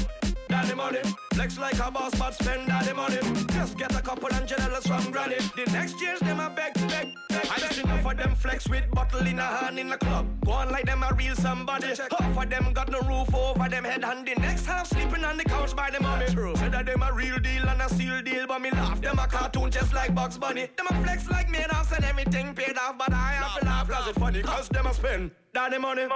Daddy 0.53 0.74
money, 0.74 0.98
flex 1.32 1.59
like 1.59 1.78
a 1.78 1.90
boss, 1.90 2.14
but 2.18 2.34
spend 2.34 2.66
daddy 2.66 2.92
money. 2.92 3.16
Just 3.55 3.78
get 3.78 3.90
a 3.98 4.03
couple 4.03 4.28
hundred 4.30 4.59
dollars 4.59 4.86
from 4.86 5.11
granny. 5.11 5.36
The 5.57 5.64
next 5.72 5.98
years 5.98 6.20
them 6.20 6.40
a 6.40 6.50
beg, 6.50 6.74
beg, 6.90 7.14
beg. 7.30 7.46
I 7.50 7.59
just 7.59 7.78
enough 7.78 8.05
of 8.05 8.18
them 8.18 8.34
flex 8.34 8.68
with 8.68 8.84
bottle 8.90 9.26
in 9.26 9.38
a 9.38 9.42
hand 9.42 9.78
in 9.78 9.88
the 9.88 9.96
club. 9.96 10.26
Go 10.44 10.53
on 10.53 10.70
like 10.70 10.84
them 10.84 11.03
a 11.05 11.14
real 11.14 11.34
somebody. 11.36 11.86
Half 11.86 12.36
of 12.36 12.50
them 12.50 12.74
got 12.74 12.90
no 12.90 13.00
roof 13.00 13.34
over 13.34 13.66
them 13.66 13.84
head, 13.84 14.05
and 14.05 14.28
the 14.28 14.34
next 14.34 14.66
half 14.66 14.88
sleeping 14.88 15.24
on 15.24 15.38
the 15.38 15.44
couch 15.44 15.74
by 15.74 15.88
the 15.88 16.03
mommy. 16.03 16.26
True. 16.26 16.55
Say 16.57 16.68
that 16.68 16.84
them 16.84 17.03
a 17.03 17.11
real 17.14 17.38
deal 17.38 17.66
and 17.66 17.80
a 17.80 17.88
seal 17.88 18.20
deal, 18.20 18.46
but 18.46 18.61
me 18.61 18.70
laugh. 18.72 19.00
Them 19.00 19.18
a 19.18 19.26
cartoon 19.26 19.70
just 19.70 19.94
like 19.94 20.14
Bugs 20.14 20.36
Bunny. 20.36 20.68
Them 20.76 20.86
a 20.90 21.03
flex 21.03 21.30
like 21.30 21.48
made 21.48 21.70
off 21.70 21.90
and 21.92 22.05
everything 22.05 22.55
paid 22.55 22.76
off, 22.76 22.98
but 22.98 23.11
I 23.11 23.40
have 23.40 23.59
to 23.59 23.64
laugh 23.64 23.88
cause 23.88 24.07
it's 24.07 24.18
funny. 24.18 24.42
Cause 24.42 24.68
them 24.68 24.84
a 24.84 24.92
spend 24.92 25.30
daddy 25.55 25.78
money. 25.78 26.09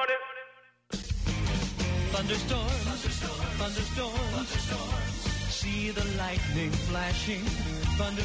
Thunderstorm. 2.12 3.15
Thunderstorms. 3.58 4.48
See 5.50 5.90
the 5.90 6.04
lightning 6.18 6.70
flashing, 6.88 7.42
thunderstorms. 7.96 8.16